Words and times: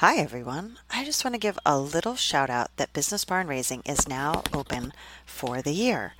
Hi, 0.00 0.16
everyone. 0.16 0.78
I 0.88 1.04
just 1.04 1.26
want 1.26 1.34
to 1.34 1.38
give 1.38 1.58
a 1.66 1.78
little 1.78 2.16
shout 2.16 2.48
out 2.48 2.74
that 2.78 2.94
Business 2.94 3.26
Barn 3.26 3.46
Raising 3.46 3.82
is 3.84 4.08
now 4.08 4.42
open 4.50 4.94
for 5.26 5.60
the 5.60 5.74
year. 5.74 6.14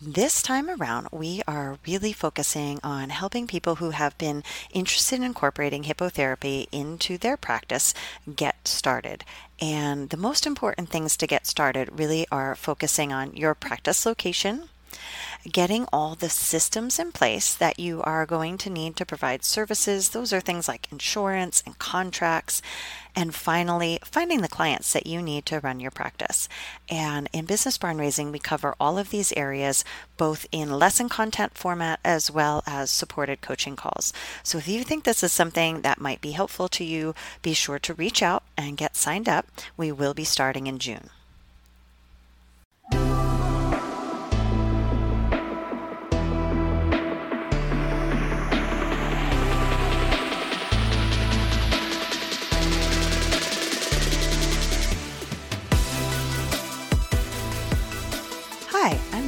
This 0.00 0.40
time 0.40 0.70
around, 0.70 1.08
we 1.12 1.42
are 1.46 1.76
really 1.86 2.14
focusing 2.14 2.80
on 2.82 3.10
helping 3.10 3.46
people 3.46 3.74
who 3.74 3.90
have 3.90 4.16
been 4.16 4.44
interested 4.72 5.16
in 5.16 5.24
incorporating 5.24 5.84
hippotherapy 5.84 6.68
into 6.72 7.18
their 7.18 7.36
practice 7.36 7.92
get 8.34 8.66
started. 8.66 9.24
And 9.60 10.08
the 10.08 10.16
most 10.16 10.46
important 10.46 10.88
things 10.88 11.14
to 11.18 11.26
get 11.26 11.46
started 11.46 11.98
really 11.98 12.26
are 12.32 12.54
focusing 12.54 13.12
on 13.12 13.36
your 13.36 13.54
practice 13.54 14.06
location, 14.06 14.70
getting 15.44 15.86
all 15.92 16.14
the 16.14 16.28
systems 16.28 16.98
in 16.98 17.12
place 17.12 17.54
that 17.54 17.78
you 17.78 18.02
are 18.02 18.26
going 18.26 18.58
to 18.58 18.70
need 18.70 18.96
to 18.96 19.06
provide 19.06 19.44
services. 19.44 20.10
Those 20.10 20.32
are 20.32 20.40
things 20.40 20.68
like 20.68 20.90
insurance 20.90 21.62
and 21.64 21.78
contracts. 21.78 22.60
And 23.14 23.34
finally, 23.34 23.98
finding 24.04 24.42
the 24.42 24.48
clients 24.48 24.92
that 24.92 25.06
you 25.06 25.20
need 25.22 25.46
to 25.46 25.60
run 25.60 25.80
your 25.80 25.90
practice. 25.90 26.48
And 26.88 27.28
in 27.32 27.46
Business 27.46 27.78
Barn 27.78 27.98
Raising, 27.98 28.30
we 28.30 28.38
cover 28.38 28.74
all 28.78 28.98
of 28.98 29.10
these 29.10 29.32
areas 29.32 29.84
both 30.16 30.46
in 30.52 30.78
lesson 30.78 31.08
content 31.08 31.56
format 31.56 32.00
as 32.04 32.30
well 32.30 32.62
as 32.66 32.90
supported 32.90 33.40
coaching 33.40 33.76
calls. 33.76 34.12
So 34.42 34.58
if 34.58 34.68
you 34.68 34.84
think 34.84 35.04
this 35.04 35.22
is 35.22 35.32
something 35.32 35.82
that 35.82 36.00
might 36.00 36.20
be 36.20 36.32
helpful 36.32 36.68
to 36.68 36.84
you, 36.84 37.14
be 37.42 37.54
sure 37.54 37.78
to 37.80 37.94
reach 37.94 38.22
out 38.22 38.44
and 38.56 38.76
get 38.76 38.96
signed 38.96 39.28
up. 39.28 39.46
We 39.76 39.90
will 39.90 40.14
be 40.14 40.24
starting 40.24 40.66
in 40.66 40.78
June. 40.78 41.10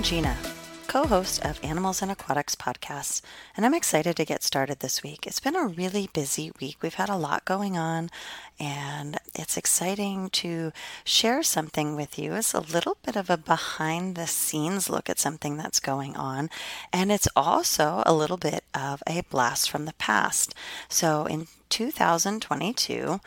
I'm 0.00 0.04
Gina, 0.04 0.34
co 0.86 1.04
host 1.04 1.44
of 1.44 1.62
Animals 1.62 2.00
and 2.00 2.10
Aquatics 2.10 2.54
podcast, 2.54 3.20
and 3.54 3.66
I'm 3.66 3.74
excited 3.74 4.16
to 4.16 4.24
get 4.24 4.42
started 4.42 4.80
this 4.80 5.02
week. 5.02 5.26
It's 5.26 5.40
been 5.40 5.54
a 5.54 5.66
really 5.66 6.08
busy 6.14 6.50
week. 6.58 6.78
We've 6.80 6.94
had 6.94 7.10
a 7.10 7.18
lot 7.18 7.44
going 7.44 7.76
on, 7.76 8.08
and 8.58 9.18
it's 9.34 9.58
exciting 9.58 10.30
to 10.30 10.72
share 11.04 11.42
something 11.42 11.96
with 11.96 12.18
you. 12.18 12.32
It's 12.32 12.54
a 12.54 12.60
little 12.60 12.96
bit 13.04 13.14
of 13.14 13.28
a 13.28 13.36
behind 13.36 14.14
the 14.14 14.26
scenes 14.26 14.88
look 14.88 15.10
at 15.10 15.18
something 15.18 15.58
that's 15.58 15.80
going 15.80 16.16
on, 16.16 16.48
and 16.94 17.12
it's 17.12 17.28
also 17.36 18.02
a 18.06 18.14
little 18.14 18.38
bit 18.38 18.64
of 18.72 19.02
a 19.06 19.20
blast 19.28 19.70
from 19.70 19.84
the 19.84 19.92
past. 19.92 20.54
So 20.88 21.26
in 21.26 21.46
2022, 21.68 23.20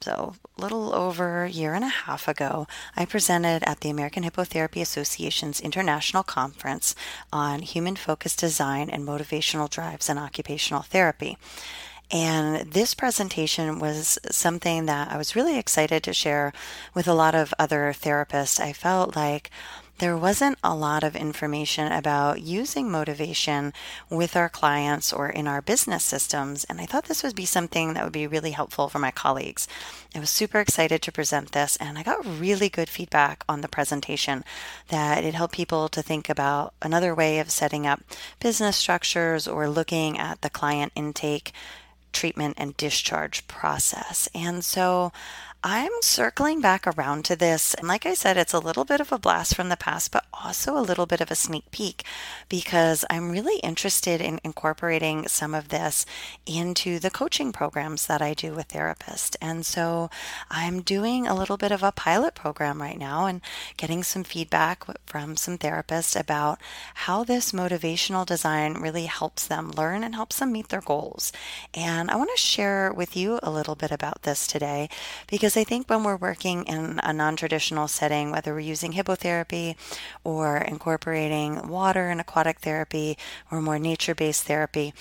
so 0.00 0.34
a 0.56 0.60
little 0.62 0.94
over 0.94 1.44
a 1.44 1.50
year 1.50 1.74
and 1.74 1.84
a 1.84 1.88
half 1.88 2.26
ago, 2.26 2.66
I 2.96 3.04
presented 3.04 3.62
at 3.64 3.80
the 3.80 3.90
American 3.90 4.22
Hippotherapy 4.22 4.80
Association's 4.80 5.60
International 5.60 6.22
Conference 6.22 6.94
on 7.32 7.60
Human 7.60 7.96
Focused 7.96 8.38
Design 8.38 8.88
and 8.88 9.06
Motivational 9.06 9.68
Drives 9.68 10.08
in 10.08 10.16
Occupational 10.16 10.82
Therapy. 10.82 11.36
And 12.10 12.72
this 12.72 12.94
presentation 12.94 13.78
was 13.78 14.18
something 14.30 14.86
that 14.86 15.12
I 15.12 15.16
was 15.16 15.36
really 15.36 15.58
excited 15.58 16.02
to 16.04 16.12
share 16.12 16.52
with 16.94 17.06
a 17.06 17.14
lot 17.14 17.34
of 17.34 17.54
other 17.58 17.92
therapists. 17.96 18.58
I 18.58 18.72
felt 18.72 19.14
like 19.14 19.50
there 20.00 20.16
wasn't 20.16 20.56
a 20.64 20.74
lot 20.74 21.04
of 21.04 21.14
information 21.14 21.92
about 21.92 22.40
using 22.40 22.90
motivation 22.90 23.70
with 24.08 24.34
our 24.34 24.48
clients 24.48 25.12
or 25.12 25.28
in 25.28 25.46
our 25.46 25.60
business 25.60 26.02
systems. 26.02 26.64
And 26.64 26.80
I 26.80 26.86
thought 26.86 27.04
this 27.04 27.22
would 27.22 27.36
be 27.36 27.44
something 27.44 27.92
that 27.92 28.02
would 28.02 28.12
be 28.12 28.26
really 28.26 28.52
helpful 28.52 28.88
for 28.88 28.98
my 28.98 29.10
colleagues. 29.10 29.68
I 30.14 30.20
was 30.20 30.30
super 30.30 30.58
excited 30.58 31.02
to 31.02 31.12
present 31.12 31.52
this, 31.52 31.76
and 31.76 31.98
I 31.98 32.02
got 32.02 32.24
really 32.24 32.70
good 32.70 32.88
feedback 32.88 33.44
on 33.46 33.60
the 33.60 33.68
presentation 33.68 34.42
that 34.88 35.22
it 35.22 35.34
helped 35.34 35.54
people 35.54 35.90
to 35.90 36.02
think 36.02 36.30
about 36.30 36.72
another 36.80 37.14
way 37.14 37.38
of 37.38 37.50
setting 37.50 37.86
up 37.86 38.00
business 38.40 38.78
structures 38.78 39.46
or 39.46 39.68
looking 39.68 40.18
at 40.18 40.40
the 40.40 40.50
client 40.50 40.92
intake 40.96 41.52
treatment 42.12 42.54
and 42.58 42.76
discharge 42.76 43.46
process. 43.48 44.28
And 44.34 44.64
so 44.64 45.12
I'm 45.62 45.92
circling 46.00 46.62
back 46.62 46.86
around 46.86 47.26
to 47.26 47.36
this. 47.36 47.74
And 47.74 47.86
like 47.86 48.06
I 48.06 48.14
said, 48.14 48.38
it's 48.38 48.54
a 48.54 48.58
little 48.58 48.86
bit 48.86 48.98
of 48.98 49.12
a 49.12 49.18
blast 49.18 49.54
from 49.54 49.68
the 49.68 49.76
past, 49.76 50.10
but 50.10 50.24
also 50.32 50.74
a 50.74 50.80
little 50.80 51.04
bit 51.04 51.20
of 51.20 51.30
a 51.30 51.34
sneak 51.34 51.70
peek 51.70 52.02
because 52.48 53.04
I'm 53.10 53.30
really 53.30 53.58
interested 53.60 54.22
in 54.22 54.40
incorporating 54.42 55.28
some 55.28 55.54
of 55.54 55.68
this 55.68 56.06
into 56.46 56.98
the 56.98 57.10
coaching 57.10 57.52
programs 57.52 58.06
that 58.06 58.22
I 58.22 58.32
do 58.32 58.54
with 58.54 58.68
therapists. 58.68 59.36
And 59.42 59.66
so 59.66 60.08
I'm 60.50 60.80
doing 60.80 61.26
a 61.26 61.34
little 61.34 61.58
bit 61.58 61.72
of 61.72 61.82
a 61.82 61.92
pilot 61.92 62.34
program 62.34 62.80
right 62.80 62.98
now 62.98 63.26
and 63.26 63.42
getting 63.76 64.02
some 64.02 64.24
feedback 64.24 64.84
from 65.04 65.36
some 65.36 65.58
therapists 65.58 66.18
about 66.18 66.58
how 66.94 67.22
this 67.22 67.52
motivational 67.52 68.24
design 68.24 68.80
really 68.80 69.04
helps 69.04 69.46
them 69.46 69.72
learn 69.72 70.04
and 70.04 70.14
helps 70.14 70.38
them 70.38 70.52
meet 70.52 70.68
their 70.70 70.80
goals. 70.80 71.32
And 71.74 72.10
I 72.10 72.16
want 72.16 72.30
to 72.34 72.40
share 72.40 72.94
with 72.94 73.14
you 73.14 73.38
a 73.42 73.50
little 73.50 73.74
bit 73.74 73.90
about 73.90 74.22
this 74.22 74.46
today 74.46 74.88
because 75.26 75.49
because 75.50 75.60
I 75.60 75.64
think 75.64 75.90
when 75.90 76.04
we're 76.04 76.16
working 76.16 76.62
in 76.66 77.00
a 77.02 77.12
non 77.12 77.34
traditional 77.34 77.88
setting, 77.88 78.30
whether 78.30 78.54
we're 78.54 78.60
using 78.60 78.92
hippotherapy 78.92 79.74
or 80.22 80.58
incorporating 80.58 81.66
water 81.66 82.08
and 82.08 82.20
aquatic 82.20 82.60
therapy 82.60 83.18
or 83.50 83.60
more 83.60 83.80
nature 83.80 84.14
based 84.14 84.44
therapy, 84.44 84.94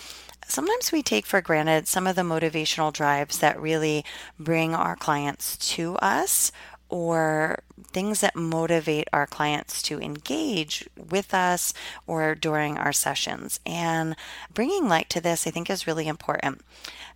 sometimes 0.48 0.92
we 0.92 1.04
take 1.04 1.28
for 1.28 1.40
granted 1.40 1.88
some 1.88 2.08
of 2.08 2.16
the 2.16 2.24
motivational 2.24 2.92
drives 2.92 3.38
that 3.38 3.62
really 3.62 4.04
bring 4.40 4.74
our 4.74 4.96
clients 4.96 5.56
to 5.76 5.98
us 5.98 6.52
or 6.90 7.60
things 7.92 8.22
that 8.22 8.36
motivate 8.36 9.08
our 9.14 9.26
clients 9.26 9.82
to 9.84 10.00
engage 10.00 10.88
with 10.98 11.34
us 11.34 11.74
or 12.08 12.36
during 12.36 12.78
our 12.78 12.92
sessions. 12.92 13.60
And 13.66 14.16
bringing 14.54 14.88
light 14.88 15.10
to 15.12 15.22
this, 15.22 15.48
I 15.48 15.52
think, 15.52 15.70
is 15.70 15.88
really 15.88 16.08
important. 16.08 16.62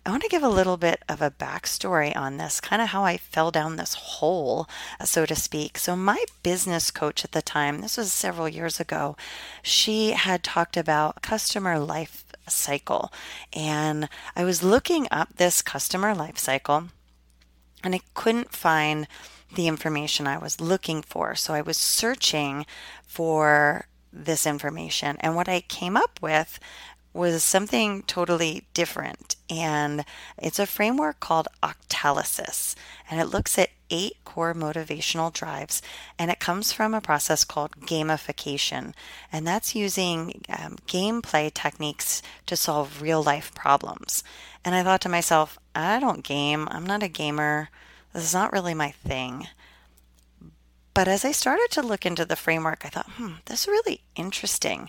I 0.06 0.10
want 0.10 0.22
to 0.22 0.28
give 0.28 0.42
a 0.42 0.48
little 0.48 0.76
bit 0.76 1.02
of 1.08 1.22
a 1.22 1.30
backstory 1.30 2.14
on 2.14 2.36
this, 2.36 2.60
kind 2.60 2.82
of 2.82 2.88
how 2.88 3.04
I 3.04 3.16
fell 3.16 3.50
down 3.50 3.76
this 3.76 3.94
hole, 3.94 4.68
so 5.02 5.24
to 5.26 5.34
speak. 5.34 5.78
So, 5.78 5.96
my 5.96 6.24
business 6.42 6.90
coach 6.90 7.24
at 7.24 7.32
the 7.32 7.40
time, 7.42 7.80
this 7.80 7.96
was 7.96 8.12
several 8.12 8.48
years 8.48 8.78
ago, 8.78 9.16
she 9.62 10.10
had 10.10 10.44
talked 10.44 10.76
about 10.76 11.22
customer 11.22 11.78
life 11.78 12.24
cycle. 12.46 13.12
And 13.52 14.08
I 14.36 14.44
was 14.44 14.62
looking 14.62 15.08
up 15.10 15.36
this 15.36 15.62
customer 15.62 16.14
life 16.14 16.38
cycle 16.38 16.88
and 17.82 17.94
I 17.94 18.00
couldn't 18.14 18.52
find 18.52 19.06
the 19.54 19.68
information 19.68 20.26
I 20.26 20.38
was 20.38 20.60
looking 20.60 21.02
for. 21.02 21.34
So 21.34 21.54
I 21.54 21.60
was 21.60 21.76
searching 21.76 22.66
for 23.06 23.86
this 24.12 24.46
information. 24.46 25.16
And 25.20 25.34
what 25.34 25.48
I 25.48 25.60
came 25.60 25.96
up 25.96 26.18
with 26.22 26.58
was 27.12 27.44
something 27.44 28.02
totally 28.02 28.66
different. 28.74 29.36
And 29.48 30.04
it's 30.36 30.58
a 30.58 30.66
framework 30.66 31.20
called 31.20 31.48
Octalysis. 31.62 32.74
And 33.08 33.20
it 33.20 33.26
looks 33.26 33.56
at 33.56 33.70
eight 33.88 34.16
core 34.24 34.52
motivational 34.52 35.32
drives. 35.32 35.80
And 36.18 36.30
it 36.30 36.40
comes 36.40 36.72
from 36.72 36.92
a 36.92 37.00
process 37.00 37.44
called 37.44 37.72
gamification. 37.82 38.94
And 39.32 39.46
that's 39.46 39.76
using 39.76 40.42
um, 40.48 40.76
gameplay 40.88 41.54
techniques 41.54 42.20
to 42.46 42.56
solve 42.56 43.00
real 43.00 43.22
life 43.22 43.54
problems. 43.54 44.24
And 44.64 44.74
I 44.74 44.82
thought 44.82 45.00
to 45.02 45.08
myself, 45.08 45.58
I 45.74 46.00
don't 46.00 46.24
game. 46.24 46.66
I'm 46.70 46.86
not 46.86 47.02
a 47.04 47.08
gamer. 47.08 47.68
This 48.14 48.24
is 48.24 48.34
not 48.34 48.52
really 48.52 48.74
my 48.74 48.92
thing. 48.92 49.48
But 50.94 51.08
as 51.08 51.24
I 51.24 51.32
started 51.32 51.68
to 51.72 51.82
look 51.82 52.06
into 52.06 52.24
the 52.24 52.36
framework, 52.36 52.86
I 52.86 52.88
thought, 52.88 53.10
hmm, 53.10 53.34
this 53.46 53.62
is 53.62 53.68
really 53.68 54.00
interesting. 54.14 54.88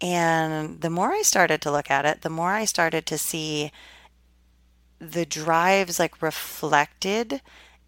And 0.00 0.80
the 0.80 0.90
more 0.90 1.12
I 1.12 1.22
started 1.22 1.60
to 1.62 1.72
look 1.72 1.90
at 1.90 2.06
it, 2.06 2.22
the 2.22 2.30
more 2.30 2.52
I 2.52 2.64
started 2.64 3.04
to 3.06 3.18
see 3.18 3.72
the 5.00 5.26
drives 5.26 5.98
like 5.98 6.22
reflected 6.22 7.42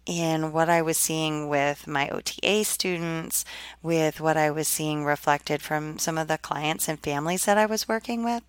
in 0.05 0.53
what 0.53 0.69
I 0.69 0.81
was 0.81 0.97
seeing 0.97 1.49
with 1.49 1.85
my 1.85 2.09
OTA 2.09 2.63
students, 2.63 3.43
with 3.81 4.21
what 4.21 4.37
I 4.37 4.51
was 4.51 4.67
seeing 4.67 5.03
reflected 5.03 5.61
from 5.61 5.99
some 5.99 6.17
of 6.17 6.27
the 6.27 6.37
clients 6.37 6.87
and 6.87 6.99
families 6.99 7.45
that 7.45 7.57
I 7.57 7.65
was 7.65 7.87
working 7.87 8.23
with. 8.23 8.43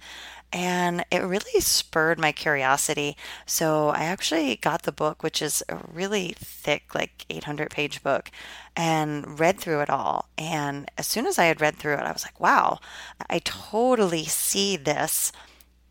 And 0.50 1.04
it 1.10 1.18
really 1.18 1.60
spurred 1.60 2.18
my 2.18 2.32
curiosity. 2.32 3.16
So 3.44 3.88
I 3.88 4.04
actually 4.04 4.56
got 4.56 4.82
the 4.82 4.92
book, 4.92 5.22
which 5.22 5.42
is 5.42 5.62
a 5.68 5.78
really 5.92 6.34
thick, 6.38 6.94
like 6.94 7.26
800 7.28 7.70
page 7.70 8.02
book, 8.02 8.30
and 8.74 9.38
read 9.38 9.60
through 9.60 9.80
it 9.80 9.90
all. 9.90 10.30
And 10.38 10.90
as 10.96 11.06
soon 11.06 11.26
as 11.26 11.38
I 11.38 11.44
had 11.44 11.60
read 11.60 11.76
through 11.76 11.94
it, 11.94 12.00
I 12.00 12.12
was 12.12 12.24
like, 12.24 12.40
wow, 12.40 12.78
I 13.28 13.40
totally 13.40 14.24
see 14.24 14.76
this 14.78 15.32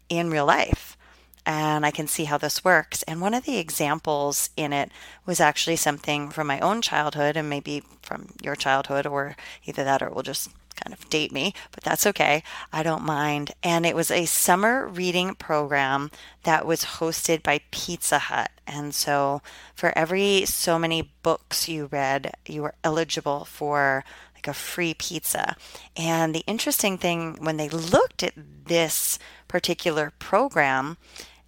in 0.10 0.32
real 0.32 0.48
life. 0.48 0.98
And 1.46 1.86
I 1.86 1.92
can 1.92 2.08
see 2.08 2.26
how 2.26 2.38
this 2.38 2.66
works. 2.66 3.04
And 3.04 3.22
one 3.22 3.34
of 3.34 3.46
the 3.46 3.58
examples 3.58 4.50
in 4.58 4.74
it 4.74 4.92
was 5.26 5.40
actually 5.40 5.78
something 5.78 6.30
from 6.30 6.48
my 6.48 6.60
own 6.60 6.82
childhood 6.82 7.38
and 7.38 7.48
maybe 7.48 7.84
from 8.02 8.34
your 8.42 8.56
childhood, 8.56 9.06
or 9.06 9.36
either 9.66 9.84
that 9.84 10.02
or 10.02 10.10
we'll 10.10 10.24
just 10.24 10.50
kind 10.84 10.94
of 10.94 11.10
date 11.10 11.32
me, 11.32 11.54
but 11.72 11.84
that's 11.84 12.06
okay. 12.08 12.44
I 12.72 12.84
don't 12.84 13.04
mind. 13.04 13.52
And 13.64 13.86
it 13.86 13.96
was 13.96 14.12
a 14.12 14.26
summer 14.26 14.88
reading 14.88 15.36
program 15.36 16.12
that 16.44 16.66
was 16.66 16.84
hosted 16.84 17.44
by 17.44 17.62
Pizza 17.72 18.20
Hut. 18.20 18.52
And 18.66 18.94
so 18.94 19.42
for 19.76 19.98
every 19.98 20.46
so 20.46 20.78
many 20.78 21.12
books 21.24 21.68
you 21.68 21.88
read, 21.92 22.34
you 22.46 22.62
were 22.62 22.76
eligible 22.84 23.46
for 23.46 24.04
like 24.36 24.48
a 24.48 24.54
free 24.54 24.94
pizza. 24.94 25.56
And 25.96 26.34
the 26.34 26.44
interesting 26.48 26.98
thing 26.98 27.38
when 27.40 27.58
they 27.58 27.70
looked 27.70 28.24
at 28.24 28.34
this 28.36 29.18
particular 29.48 30.14
program 30.20 30.98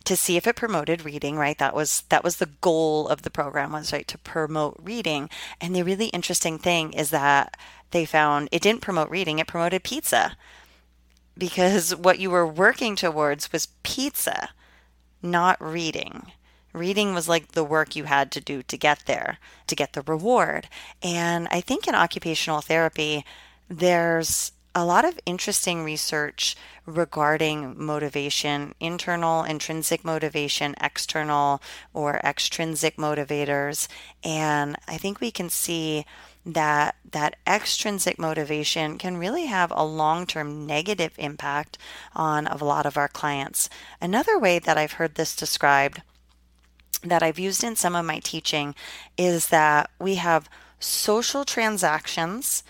to 0.09 0.17
see 0.17 0.35
if 0.35 0.45
it 0.45 0.55
promoted 0.55 1.05
reading 1.05 1.37
right 1.37 1.57
that 1.59 1.73
was 1.73 2.03
that 2.09 2.23
was 2.23 2.37
the 2.37 2.49
goal 2.61 3.07
of 3.07 3.21
the 3.21 3.29
program 3.29 3.71
was 3.71 3.93
right 3.93 4.07
to 4.07 4.17
promote 4.17 4.75
reading 4.81 5.29
and 5.61 5.75
the 5.75 5.83
really 5.83 6.07
interesting 6.07 6.57
thing 6.57 6.91
is 6.93 7.11
that 7.11 7.55
they 7.91 8.05
found 8.05 8.49
it 8.51 8.61
didn't 8.61 8.81
promote 8.81 9.09
reading, 9.09 9.39
it 9.39 9.47
promoted 9.47 9.83
pizza. 9.83 10.37
Because 11.37 11.95
what 11.95 12.19
you 12.19 12.29
were 12.29 12.47
working 12.47 12.95
towards 12.95 13.51
was 13.51 13.69
pizza, 13.83 14.49
not 15.21 15.61
reading. 15.61 16.31
Reading 16.73 17.13
was 17.13 17.27
like 17.27 17.53
the 17.53 17.63
work 17.63 17.95
you 17.95 18.03
had 18.03 18.31
to 18.31 18.41
do 18.41 18.61
to 18.63 18.77
get 18.77 19.03
there, 19.05 19.39
to 19.67 19.75
get 19.75 19.93
the 19.93 20.03
reward. 20.03 20.67
And 21.01 21.47
I 21.49 21.61
think 21.61 21.87
in 21.87 21.95
occupational 21.95 22.61
therapy, 22.61 23.25
there's 23.67 24.51
a 24.75 24.85
lot 24.85 25.03
of 25.03 25.19
interesting 25.25 25.83
research 25.83 26.55
regarding 26.95 27.75
motivation 27.83 28.73
internal, 28.79 29.43
intrinsic 29.43 30.03
motivation, 30.03 30.75
external 30.81 31.61
or 31.93 32.17
extrinsic 32.23 32.97
motivators. 32.97 33.87
And 34.23 34.77
I 34.87 34.97
think 34.97 35.19
we 35.19 35.31
can 35.31 35.49
see 35.49 36.05
that 36.45 36.95
that 37.11 37.35
extrinsic 37.45 38.17
motivation 38.17 38.97
can 38.97 39.17
really 39.17 39.45
have 39.45 39.71
a 39.75 39.85
long-term 39.85 40.65
negative 40.65 41.13
impact 41.17 41.77
on 42.15 42.47
a 42.47 42.63
lot 42.63 42.85
of 42.85 42.97
our 42.97 43.07
clients. 43.07 43.69
Another 44.01 44.39
way 44.39 44.59
that 44.59 44.77
I've 44.77 44.93
heard 44.93 45.15
this 45.15 45.35
described 45.35 46.01
that 47.03 47.23
I've 47.23 47.39
used 47.39 47.63
in 47.63 47.75
some 47.75 47.95
of 47.95 48.05
my 48.05 48.19
teaching 48.19 48.75
is 49.17 49.47
that 49.47 49.89
we 49.99 50.15
have 50.15 50.49
social 50.79 51.45
transactions 51.45 52.63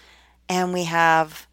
and 0.48 0.74
we 0.74 0.86
have 0.86 1.48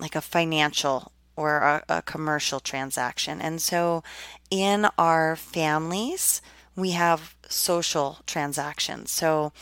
like 0.00 0.14
a 0.14 0.20
financial 0.20 1.12
or 1.36 1.58
a, 1.58 1.84
a 1.88 2.02
commercial 2.02 2.60
transaction. 2.60 3.40
And 3.40 3.60
so 3.60 4.02
in 4.50 4.86
our 4.98 5.36
families, 5.36 6.40
we 6.76 6.90
have 6.90 7.34
social 7.48 8.18
transactions. 8.26 9.10
So 9.10 9.52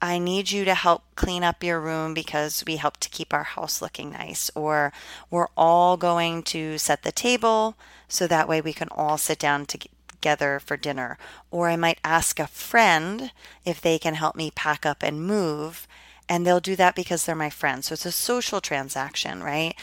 I 0.00 0.18
need 0.18 0.50
you 0.50 0.64
to 0.64 0.74
help 0.74 1.02
clean 1.14 1.42
up 1.42 1.64
your 1.64 1.80
room 1.80 2.12
because 2.12 2.62
we 2.66 2.76
help 2.76 2.98
to 2.98 3.08
keep 3.08 3.32
our 3.32 3.44
house 3.44 3.80
looking 3.80 4.10
nice. 4.10 4.50
Or 4.54 4.92
we're 5.30 5.48
all 5.56 5.96
going 5.96 6.42
to 6.44 6.78
set 6.78 7.02
the 7.02 7.12
table 7.12 7.76
so 8.08 8.26
that 8.26 8.48
way 8.48 8.60
we 8.60 8.72
can 8.72 8.88
all 8.90 9.16
sit 9.16 9.38
down 9.38 9.66
together 9.66 10.60
for 10.60 10.76
dinner. 10.76 11.18
Or 11.50 11.68
I 11.68 11.76
might 11.76 11.98
ask 12.04 12.38
a 12.38 12.46
friend 12.46 13.32
if 13.64 13.80
they 13.80 13.98
can 13.98 14.14
help 14.14 14.36
me 14.36 14.50
pack 14.54 14.84
up 14.84 15.02
and 15.02 15.26
move. 15.26 15.88
And 16.28 16.46
they'll 16.46 16.60
do 16.60 16.76
that 16.76 16.94
because 16.94 17.24
they're 17.24 17.34
my 17.34 17.50
friend. 17.50 17.84
So 17.84 17.94
it's 17.94 18.06
a 18.06 18.12
social 18.12 18.60
transaction, 18.60 19.42
right? 19.42 19.74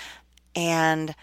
And 0.56 1.16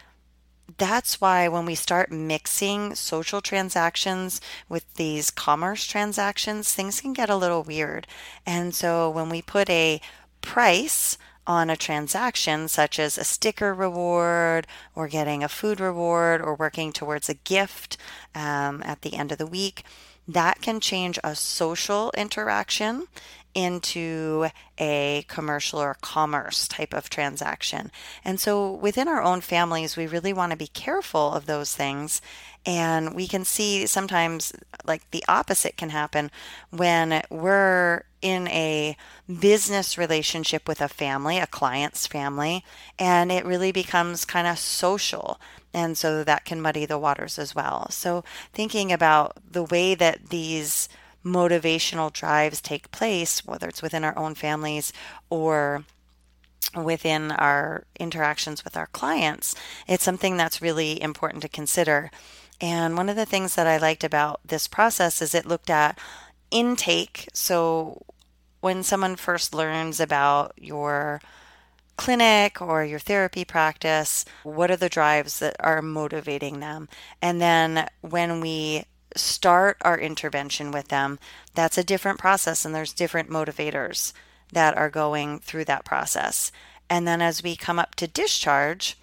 that's 0.79 1.21
why 1.21 1.49
when 1.49 1.67
we 1.67 1.75
start 1.75 2.11
mixing 2.12 2.94
social 2.94 3.41
transactions 3.41 4.41
with 4.69 4.94
these 4.94 5.31
commerce 5.31 5.85
transactions, 5.85 6.73
things 6.73 7.00
can 7.00 7.12
get 7.12 7.31
a 7.31 7.37
little 7.37 7.62
weird. 7.62 8.06
And 8.47 8.75
so 8.75 9.11
when 9.11 9.29
we 9.29 9.43
put 9.43 9.69
a 9.69 10.00
price 10.41 11.19
on 11.47 11.69
a 11.69 11.77
transaction, 11.77 12.69
such 12.69 12.99
as 12.99 13.19
a 13.19 13.25
sticker 13.25 13.75
reward, 13.75 14.67
or 14.94 15.09
getting 15.09 15.43
a 15.43 15.49
food 15.49 15.81
reward, 15.81 16.41
or 16.41 16.55
working 16.55 16.93
towards 16.93 17.29
a 17.29 17.35
gift 17.35 17.97
um, 18.35 18.83
at 18.85 19.03
the 19.03 19.15
end 19.15 19.33
of 19.33 19.38
the 19.38 19.47
week, 19.47 19.85
that 20.29 20.61
can 20.61 20.81
change 20.81 21.19
a 21.25 21.35
social 21.35 22.13
interaction 22.17 23.07
into 23.55 24.47
a 24.79 25.25
commercial 25.29 25.81
or 25.81 25.97
commerce 26.01 26.69
type 26.69 26.95
of 26.95 27.11
transaction. 27.11 27.91
And 28.25 28.39
so 28.39 28.73
within 28.73 29.09
our 29.09 29.23
own 29.23 29.41
families, 29.41 29.97
we 29.97 30.07
really 30.07 30.33
want 30.33 30.53
to 30.53 30.59
be 30.59 30.69
careful 30.69 31.33
of 31.33 31.47
those 31.47 31.75
things. 31.75 32.23
And 32.65 33.15
we 33.15 33.27
can 33.27 33.45
see 33.45 33.87
sometimes 33.87 34.53
like 34.85 35.11
the 35.11 35.25
opposite 35.27 35.77
can 35.77 35.91
happen 35.91 36.31
when 36.71 37.23
we're 37.31 38.05
in 38.23 38.47
a 38.49 38.97
business 39.41 39.97
relationship 39.97 40.69
with 40.69 40.81
a 40.81 40.89
family, 40.89 41.39
a 41.39 41.47
client's 41.47 42.07
family, 42.07 42.65
and 42.99 43.33
it 43.33 43.47
really 43.47 43.73
becomes 43.73 44.25
kind 44.25 44.47
of 44.47 44.59
social. 44.59 45.41
And 45.73 45.97
so 45.97 46.25
that 46.25 46.45
can 46.45 46.61
muddy 46.61 46.85
the 46.85 46.99
waters 46.99 47.39
as 47.39 47.55
well. 47.55 47.89
So, 47.91 48.25
thinking 48.53 48.91
about 48.91 49.37
the 49.49 49.63
way 49.63 49.95
that 49.95 50.31
these 50.31 50.89
motivational 51.25 52.13
drives 52.13 52.61
take 52.61 52.91
place, 52.91 53.45
whether 53.45 53.69
it's 53.69 53.83
within 53.83 54.05
our 54.05 54.17
own 54.19 54.35
families 54.35 54.93
or 55.29 55.85
within 56.75 57.33
our 57.33 57.85
interactions 57.99 58.65
with 58.65 58.77
our 58.77 58.87
clients, 58.89 59.55
it's 59.87 60.05
something 60.05 60.37
that's 60.37 60.63
really 60.63 61.01
important 61.01 61.43
to 61.43 61.49
consider. 61.49 62.11
And 62.61 62.97
one 62.97 63.09
of 63.09 63.17
the 63.17 63.27
things 63.27 63.55
that 63.55 63.67
I 63.67 63.79
liked 63.79 64.05
about 64.05 64.41
this 64.45 64.69
process 64.69 65.23
is 65.23 65.35
it 65.35 65.47
looked 65.47 65.71
at 65.71 65.99
intake. 66.51 67.29
So 67.33 68.03
when 68.61 68.83
someone 68.83 69.17
first 69.17 69.55
learns 69.55 70.01
about 70.01 70.53
your 70.57 71.21
clinic 72.00 72.62
or 72.62 72.82
your 72.82 72.99
therapy 72.99 73.44
practice, 73.44 74.25
what 74.43 74.70
are 74.70 74.76
the 74.76 74.88
drives 74.88 75.38
that 75.38 75.55
are 75.61 75.82
motivating 75.82 76.58
them? 76.58 76.88
And 77.20 77.43
then 77.43 77.88
when 78.00 78.41
we 78.41 78.85
start 79.14 79.76
our 79.82 80.00
intervention 80.00 80.70
with 80.73 80.88
them, 80.88 81.19
that's 81.55 81.76
a 81.76 81.85
different 81.85 82.19
process 82.19 82.64
and 82.64 82.75
there's 82.75 82.94
different 82.94 83.29
motivators 83.29 84.14
that 84.50 84.79
are 84.79 84.88
going 84.88 85.41
through 85.41 85.67
that 85.67 85.85
process. 85.85 86.50
And 86.88 87.06
then 87.06 87.20
as 87.20 87.43
we 87.43 87.55
come 87.55 87.79
up 87.79 87.94
to 87.97 88.06
discharge, 88.06 88.97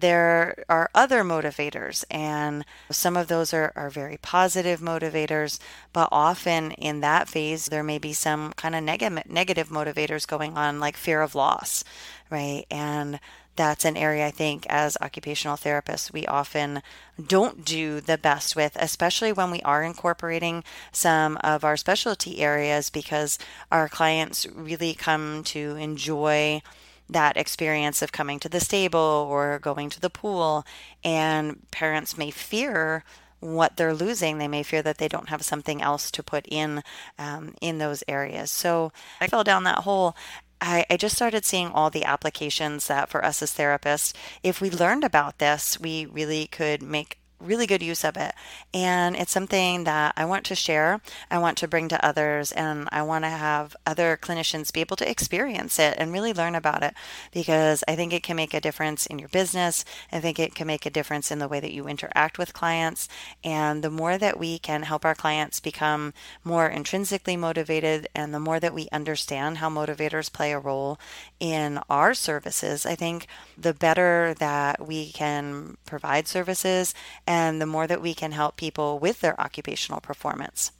there 0.00 0.64
are 0.68 0.90
other 0.94 1.22
motivators, 1.22 2.04
and 2.10 2.64
some 2.90 3.16
of 3.16 3.28
those 3.28 3.52
are, 3.54 3.72
are 3.76 3.90
very 3.90 4.16
positive 4.18 4.80
motivators, 4.80 5.58
but 5.92 6.08
often 6.12 6.72
in 6.72 7.00
that 7.00 7.28
phase, 7.28 7.66
there 7.66 7.82
may 7.82 7.98
be 7.98 8.12
some 8.12 8.52
kind 8.52 8.74
of 8.74 8.82
negative, 8.82 9.28
negative 9.28 9.68
motivators 9.68 10.26
going 10.26 10.56
on, 10.56 10.80
like 10.80 10.96
fear 10.96 11.22
of 11.22 11.34
loss, 11.34 11.84
right? 12.30 12.64
And 12.70 13.20
that's 13.56 13.86
an 13.86 13.96
area 13.96 14.26
I 14.26 14.30
think 14.30 14.66
as 14.68 14.98
occupational 15.00 15.56
therapists 15.56 16.12
we 16.12 16.26
often 16.26 16.82
don't 17.26 17.64
do 17.64 18.00
the 18.00 18.18
best 18.18 18.54
with, 18.54 18.76
especially 18.76 19.32
when 19.32 19.50
we 19.50 19.62
are 19.62 19.82
incorporating 19.82 20.62
some 20.92 21.38
of 21.42 21.64
our 21.64 21.76
specialty 21.76 22.40
areas 22.40 22.90
because 22.90 23.38
our 23.72 23.88
clients 23.88 24.46
really 24.54 24.92
come 24.92 25.42
to 25.44 25.76
enjoy 25.76 26.60
that 27.08 27.36
experience 27.36 28.02
of 28.02 28.12
coming 28.12 28.40
to 28.40 28.48
the 28.48 28.60
stable 28.60 29.26
or 29.30 29.58
going 29.58 29.90
to 29.90 30.00
the 30.00 30.10
pool. 30.10 30.64
And 31.04 31.70
parents 31.70 32.18
may 32.18 32.30
fear 32.30 33.04
what 33.40 33.76
they're 33.76 33.94
losing. 33.94 34.38
They 34.38 34.48
may 34.48 34.62
fear 34.62 34.82
that 34.82 34.98
they 34.98 35.08
don't 35.08 35.28
have 35.28 35.42
something 35.42 35.82
else 35.82 36.10
to 36.12 36.22
put 36.22 36.46
in 36.48 36.82
um, 37.18 37.54
in 37.60 37.78
those 37.78 38.02
areas. 38.08 38.50
So 38.50 38.92
I 39.20 39.26
fell 39.28 39.44
down 39.44 39.64
that 39.64 39.80
hole 39.80 40.16
I, 40.60 40.86
I, 40.88 40.96
just 40.96 41.16
started 41.16 41.44
seeing 41.44 41.68
all 41.68 41.90
the 41.90 42.04
applications 42.04 42.86
that 42.86 43.10
for 43.10 43.24
us 43.24 43.42
as 43.42 43.52
therapists, 43.52 44.14
if 44.42 44.60
we 44.60 44.70
learned 44.70 45.04
about 45.04 45.38
this, 45.38 45.78
we 45.78 46.06
really 46.06 46.46
could 46.46 46.82
make 46.82 47.18
really 47.40 47.66
good 47.66 47.82
use 47.82 48.04
of 48.04 48.16
it. 48.16 48.34
And 48.72 49.16
it's 49.16 49.32
something 49.32 49.84
that 49.84 50.14
I 50.16 50.24
want 50.24 50.44
to 50.46 50.54
share, 50.54 51.00
I 51.30 51.38
want 51.38 51.58
to 51.58 51.68
bring 51.68 51.88
to 51.88 52.04
others, 52.04 52.52
and 52.52 52.88
I 52.92 53.02
want 53.02 53.24
to 53.24 53.30
have 53.30 53.76
other 53.86 54.18
clinicians 54.20 54.72
be 54.72 54.80
able 54.80 54.96
to 54.96 55.10
experience 55.10 55.78
it 55.78 55.94
and 55.98 56.12
really 56.12 56.32
learn 56.32 56.54
about 56.54 56.82
it 56.82 56.94
because 57.32 57.84
I 57.86 57.96
think 57.96 58.12
it 58.12 58.22
can 58.22 58.36
make 58.36 58.54
a 58.54 58.60
difference 58.60 59.06
in 59.06 59.18
your 59.18 59.28
business. 59.28 59.84
I 60.10 60.20
think 60.20 60.38
it 60.38 60.54
can 60.54 60.66
make 60.66 60.86
a 60.86 60.90
difference 60.90 61.30
in 61.30 61.38
the 61.38 61.48
way 61.48 61.60
that 61.60 61.72
you 61.72 61.86
interact 61.86 62.38
with 62.38 62.54
clients. 62.54 63.08
And 63.44 63.82
the 63.82 63.90
more 63.90 64.18
that 64.18 64.38
we 64.38 64.58
can 64.58 64.82
help 64.82 65.04
our 65.04 65.14
clients 65.14 65.60
become 65.60 66.14
more 66.44 66.68
intrinsically 66.68 67.36
motivated, 67.36 68.08
and 68.14 68.32
the 68.32 68.40
more 68.40 68.60
that 68.60 68.74
we 68.74 68.88
understand 68.92 69.58
how 69.58 69.68
motivators 69.68 70.32
play 70.32 70.52
a 70.52 70.58
role 70.58 70.98
in 71.38 71.80
our 71.90 72.14
services, 72.14 72.86
I 72.86 72.94
think 72.94 73.26
the 73.58 73.74
better 73.74 74.34
that 74.38 74.86
we 74.86 75.12
can 75.12 75.76
provide 75.84 76.28
services 76.28 76.94
and 77.26 77.60
the 77.60 77.66
more 77.66 77.86
that 77.86 78.02
we 78.02 78.14
can 78.14 78.32
help 78.32 78.56
people 78.56 78.98
with 78.98 79.20
their 79.20 79.40
occupational 79.40 80.00
performance. 80.00 80.72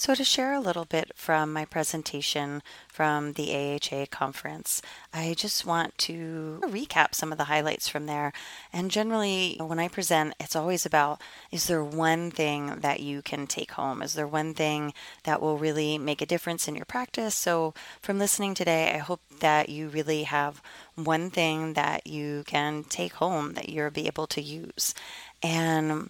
So, 0.00 0.14
to 0.14 0.24
share 0.24 0.54
a 0.54 0.60
little 0.60 0.86
bit 0.86 1.12
from 1.14 1.52
my 1.52 1.66
presentation 1.66 2.62
from 2.88 3.34
the 3.34 3.54
AHA 3.54 4.06
conference, 4.10 4.80
I 5.12 5.34
just 5.34 5.66
want 5.66 5.98
to 5.98 6.58
recap 6.64 7.14
some 7.14 7.32
of 7.32 7.36
the 7.36 7.52
highlights 7.52 7.86
from 7.86 8.06
there. 8.06 8.32
And 8.72 8.90
generally, 8.90 9.58
when 9.60 9.78
I 9.78 9.88
present, 9.88 10.32
it's 10.40 10.56
always 10.56 10.86
about 10.86 11.20
is 11.52 11.66
there 11.66 11.84
one 11.84 12.30
thing 12.30 12.76
that 12.80 13.00
you 13.00 13.20
can 13.20 13.46
take 13.46 13.72
home? 13.72 14.00
Is 14.00 14.14
there 14.14 14.26
one 14.26 14.54
thing 14.54 14.94
that 15.24 15.42
will 15.42 15.58
really 15.58 15.98
make 15.98 16.22
a 16.22 16.26
difference 16.26 16.66
in 16.66 16.76
your 16.76 16.86
practice? 16.86 17.34
So, 17.34 17.74
from 18.00 18.18
listening 18.18 18.54
today, 18.54 18.94
I 18.94 18.98
hope 18.98 19.20
that 19.40 19.68
you 19.68 19.90
really 19.90 20.22
have 20.22 20.62
one 20.94 21.28
thing 21.28 21.74
that 21.74 22.06
you 22.06 22.44
can 22.46 22.84
take 22.84 23.12
home 23.12 23.52
that 23.52 23.68
you'll 23.68 23.90
be 23.90 24.06
able 24.06 24.28
to 24.28 24.40
use. 24.40 24.94
And 25.42 26.08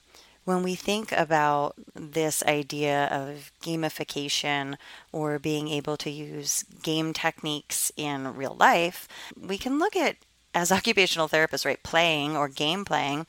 when 0.51 0.65
we 0.65 0.75
think 0.75 1.13
about 1.13 1.77
this 1.95 2.43
idea 2.43 3.07
of 3.07 3.53
gamification 3.63 4.75
or 5.13 5.39
being 5.39 5.69
able 5.69 5.97
to 5.97 6.11
use 6.11 6.65
game 6.83 7.13
techniques 7.13 7.93
in 7.97 8.35
real 8.35 8.57
life, 8.59 9.07
we 9.41 9.57
can 9.57 9.79
look 9.79 9.95
at, 9.95 10.17
as 10.53 10.73
occupational 10.79 11.29
therapists, 11.29 11.65
right, 11.65 11.81
playing 11.85 12.37
or 12.37 12.49
game 12.49 12.85
playing, 12.85 13.29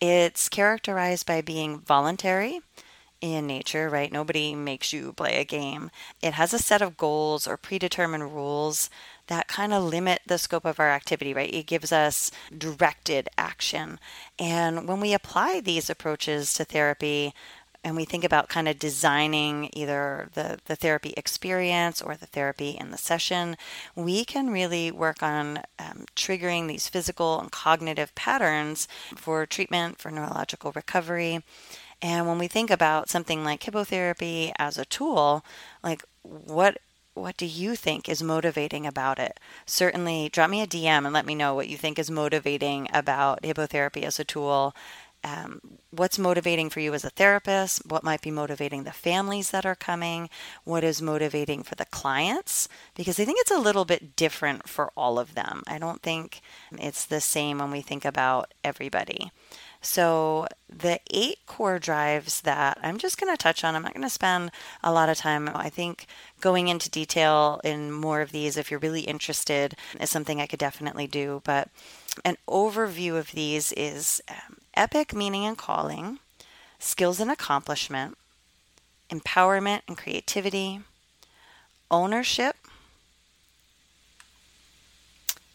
it's 0.00 0.48
characterized 0.48 1.26
by 1.26 1.40
being 1.40 1.80
voluntary 1.80 2.60
in 3.20 3.48
nature, 3.48 3.88
right? 3.88 4.12
Nobody 4.12 4.54
makes 4.54 4.92
you 4.92 5.12
play 5.14 5.40
a 5.40 5.44
game. 5.44 5.90
It 6.22 6.34
has 6.34 6.54
a 6.54 6.60
set 6.60 6.80
of 6.80 6.96
goals 6.96 7.48
or 7.48 7.56
predetermined 7.56 8.34
rules 8.34 8.88
that 9.28 9.48
kind 9.48 9.72
of 9.72 9.84
limit 9.84 10.20
the 10.26 10.38
scope 10.38 10.64
of 10.64 10.80
our 10.80 10.90
activity, 10.90 11.32
right? 11.32 11.52
It 11.52 11.66
gives 11.66 11.92
us 11.92 12.30
directed 12.56 13.28
action. 13.38 13.98
And 14.38 14.88
when 14.88 15.00
we 15.00 15.14
apply 15.14 15.60
these 15.60 15.88
approaches 15.88 16.54
to 16.54 16.64
therapy, 16.64 17.32
and 17.84 17.96
we 17.96 18.04
think 18.04 18.22
about 18.22 18.48
kind 18.48 18.68
of 18.68 18.78
designing 18.78 19.68
either 19.72 20.28
the, 20.34 20.58
the 20.66 20.76
therapy 20.76 21.14
experience 21.16 22.00
or 22.00 22.16
the 22.16 22.26
therapy 22.26 22.76
in 22.78 22.90
the 22.90 22.98
session, 22.98 23.56
we 23.96 24.24
can 24.24 24.50
really 24.50 24.92
work 24.92 25.22
on 25.22 25.58
um, 25.78 26.04
triggering 26.14 26.68
these 26.68 26.88
physical 26.88 27.40
and 27.40 27.50
cognitive 27.50 28.14
patterns 28.14 28.86
for 29.16 29.46
treatment, 29.46 29.98
for 29.98 30.10
neurological 30.10 30.70
recovery. 30.72 31.42
And 32.00 32.26
when 32.26 32.38
we 32.38 32.48
think 32.48 32.70
about 32.70 33.08
something 33.08 33.44
like 33.44 33.62
hippotherapy 33.62 34.52
as 34.58 34.78
a 34.78 34.84
tool, 34.84 35.44
like 35.82 36.04
what 36.22 36.78
what 37.14 37.36
do 37.36 37.46
you 37.46 37.76
think 37.76 38.08
is 38.08 38.22
motivating 38.22 38.86
about 38.86 39.18
it? 39.18 39.38
Certainly, 39.66 40.30
drop 40.30 40.50
me 40.50 40.62
a 40.62 40.66
DM 40.66 41.04
and 41.04 41.12
let 41.12 41.26
me 41.26 41.34
know 41.34 41.54
what 41.54 41.68
you 41.68 41.76
think 41.76 41.98
is 41.98 42.10
motivating 42.10 42.88
about 42.92 43.42
hippotherapy 43.42 44.02
as 44.02 44.18
a 44.18 44.24
tool. 44.24 44.74
Um, 45.24 45.60
what's 45.90 46.18
motivating 46.18 46.68
for 46.68 46.80
you 46.80 46.94
as 46.94 47.04
a 47.04 47.10
therapist? 47.10 47.86
What 47.86 48.02
might 48.02 48.22
be 48.22 48.32
motivating 48.32 48.82
the 48.82 48.92
families 48.92 49.50
that 49.50 49.64
are 49.64 49.76
coming? 49.76 50.28
What 50.64 50.82
is 50.82 51.00
motivating 51.00 51.62
for 51.62 51.76
the 51.76 51.84
clients? 51.84 52.68
Because 52.96 53.20
I 53.20 53.24
think 53.24 53.38
it's 53.40 53.52
a 53.52 53.58
little 53.58 53.84
bit 53.84 54.16
different 54.16 54.68
for 54.68 54.90
all 54.96 55.18
of 55.18 55.34
them. 55.34 55.62
I 55.68 55.78
don't 55.78 56.02
think 56.02 56.40
it's 56.72 57.04
the 57.04 57.20
same 57.20 57.58
when 57.58 57.70
we 57.70 57.82
think 57.82 58.04
about 58.04 58.52
everybody. 58.64 59.30
So, 59.84 60.46
the 60.68 61.00
eight 61.10 61.38
core 61.46 61.80
drives 61.80 62.42
that 62.42 62.78
I'm 62.82 62.98
just 62.98 63.20
going 63.20 63.32
to 63.32 63.36
touch 63.36 63.64
on, 63.64 63.74
I'm 63.74 63.82
not 63.82 63.94
going 63.94 64.04
to 64.04 64.08
spend 64.08 64.52
a 64.82 64.92
lot 64.92 65.08
of 65.08 65.18
time. 65.18 65.50
I 65.52 65.68
think 65.70 66.06
going 66.40 66.68
into 66.68 66.88
detail 66.88 67.60
in 67.64 67.90
more 67.90 68.20
of 68.20 68.30
these, 68.30 68.56
if 68.56 68.70
you're 68.70 68.78
really 68.78 69.00
interested, 69.00 69.74
is 70.00 70.08
something 70.08 70.40
I 70.40 70.46
could 70.46 70.60
definitely 70.60 71.08
do. 71.08 71.42
But 71.44 71.68
an 72.24 72.36
overview 72.48 73.18
of 73.18 73.32
these 73.32 73.72
is 73.72 74.22
um, 74.28 74.58
epic 74.74 75.12
meaning 75.14 75.44
and 75.44 75.58
calling, 75.58 76.20
skills 76.78 77.18
and 77.18 77.30
accomplishment, 77.30 78.16
empowerment 79.10 79.80
and 79.88 79.98
creativity, 79.98 80.80
ownership, 81.90 82.54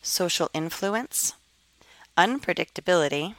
social 0.02 0.50
influence, 0.54 1.34
unpredictability 2.18 3.36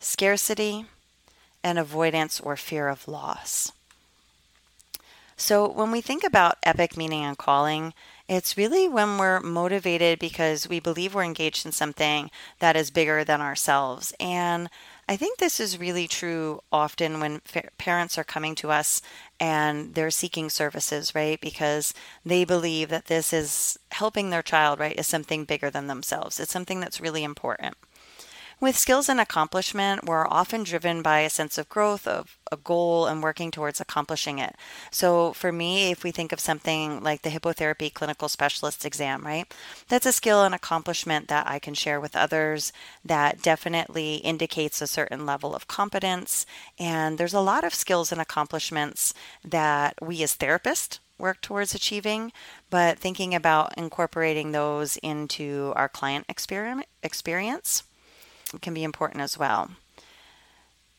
scarcity, 0.00 0.86
and 1.62 1.78
avoidance 1.78 2.40
or 2.40 2.56
fear 2.56 2.88
of 2.88 3.06
loss. 3.06 3.72
So, 5.36 5.66
when 5.66 5.90
we 5.90 6.02
think 6.02 6.22
about 6.22 6.58
epic 6.64 6.98
meaning 6.98 7.24
and 7.24 7.38
calling, 7.38 7.94
it's 8.28 8.58
really 8.58 8.88
when 8.88 9.16
we're 9.16 9.40
motivated 9.40 10.18
because 10.18 10.68
we 10.68 10.80
believe 10.80 11.14
we're 11.14 11.24
engaged 11.24 11.64
in 11.64 11.72
something 11.72 12.30
that 12.58 12.76
is 12.76 12.90
bigger 12.90 13.24
than 13.24 13.40
ourselves. 13.40 14.12
And 14.20 14.68
I 15.08 15.16
think 15.16 15.38
this 15.38 15.58
is 15.58 15.80
really 15.80 16.06
true 16.06 16.60
often 16.70 17.20
when 17.20 17.40
fa- 17.40 17.70
parents 17.78 18.18
are 18.18 18.22
coming 18.24 18.54
to 18.56 18.70
us 18.70 19.00
and 19.40 19.94
they're 19.94 20.10
seeking 20.10 20.50
services, 20.50 21.14
right? 21.14 21.40
Because 21.40 21.94
they 22.24 22.44
believe 22.44 22.90
that 22.90 23.06
this 23.06 23.32
is 23.32 23.78
helping 23.92 24.28
their 24.28 24.42
child, 24.42 24.78
right? 24.78 24.96
Is 24.98 25.06
something 25.06 25.44
bigger 25.44 25.70
than 25.70 25.86
themselves. 25.86 26.38
It's 26.38 26.52
something 26.52 26.80
that's 26.80 27.00
really 27.00 27.24
important. 27.24 27.76
With 28.60 28.76
skills 28.76 29.08
and 29.08 29.18
accomplishment, 29.18 30.04
we're 30.04 30.28
often 30.28 30.64
driven 30.64 31.00
by 31.00 31.20
a 31.20 31.30
sense 31.30 31.56
of 31.56 31.70
growth, 31.70 32.06
of 32.06 32.36
a 32.52 32.58
goal, 32.58 33.06
and 33.06 33.22
working 33.22 33.50
towards 33.50 33.80
accomplishing 33.80 34.38
it. 34.38 34.54
So, 34.90 35.32
for 35.32 35.50
me, 35.50 35.90
if 35.90 36.04
we 36.04 36.10
think 36.10 36.30
of 36.30 36.40
something 36.40 37.02
like 37.02 37.22
the 37.22 37.30
hippotherapy 37.30 37.90
clinical 37.90 38.28
specialist 38.28 38.84
exam, 38.84 39.24
right, 39.24 39.50
that's 39.88 40.04
a 40.04 40.12
skill 40.12 40.44
and 40.44 40.54
accomplishment 40.54 41.28
that 41.28 41.46
I 41.48 41.58
can 41.58 41.72
share 41.72 41.98
with 41.98 42.14
others 42.14 42.70
that 43.02 43.40
definitely 43.40 44.16
indicates 44.16 44.82
a 44.82 44.86
certain 44.86 45.24
level 45.24 45.54
of 45.54 45.66
competence. 45.66 46.44
And 46.78 47.16
there's 47.16 47.32
a 47.32 47.40
lot 47.40 47.64
of 47.64 47.72
skills 47.72 48.12
and 48.12 48.20
accomplishments 48.20 49.14
that 49.42 49.94
we 50.02 50.22
as 50.22 50.36
therapists 50.36 50.98
work 51.16 51.40
towards 51.40 51.74
achieving, 51.74 52.30
but 52.68 52.98
thinking 52.98 53.34
about 53.34 53.78
incorporating 53.78 54.52
those 54.52 54.98
into 54.98 55.72
our 55.76 55.88
client 55.88 56.26
experience 56.28 57.84
can 58.60 58.74
be 58.74 58.84
important 58.84 59.22
as 59.22 59.38
well. 59.38 59.70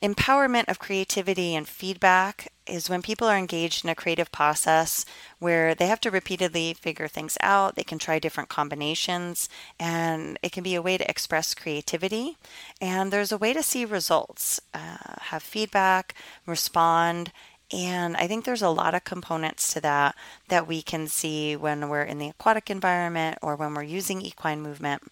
Empowerment 0.01 0.67
of 0.67 0.79
creativity 0.79 1.53
and 1.53 1.67
feedback 1.67 2.51
is 2.65 2.89
when 2.89 3.03
people 3.03 3.27
are 3.27 3.38
engaged 3.38 3.84
in 3.84 3.89
a 3.89 3.96
creative 3.96 4.31
process 4.31 5.05
where 5.38 5.75
they 5.75 5.86
have 5.86 6.01
to 6.01 6.10
repeatedly 6.10 6.74
figure 6.74 7.08
things 7.08 7.38
out. 7.39 7.75
They 7.75 7.84
can 7.84 8.00
try 8.00 8.17
different 8.17 8.50
combinations, 8.50 9.48
and 9.79 10.39
it 10.41 10.51
can 10.51 10.63
be 10.63 10.74
a 10.74 10.81
way 10.81 10.98
to 10.98 11.08
express 11.08 11.53
creativity. 11.53 12.38
And 12.79 13.13
there's 13.13 13.31
a 13.31 13.38
way 13.38 13.53
to 13.53 13.62
see 13.62 13.86
results, 13.86 14.60
uh, 14.74 14.98
have 15.20 15.43
feedback, 15.43 16.15
respond, 16.48 17.31
and 17.74 18.18
I 18.18 18.28
think 18.28 18.44
there's 18.44 18.62
a 18.62 18.70
lot 18.70 18.94
of 18.94 19.04
components 19.04 19.74
to 19.74 19.82
that 19.82 20.16
that 20.50 20.68
we 20.68 20.82
can 20.82 21.08
see 21.08 21.56
when 21.56 21.88
we're 21.90 22.04
in 22.04 22.20
the 22.20 22.30
aquatic 22.30 22.70
environment 22.70 23.38
or 23.42 23.56
when 23.56 23.74
we're 23.74 23.84
using 23.84 24.22
equine 24.22 24.62
movement. 24.62 25.04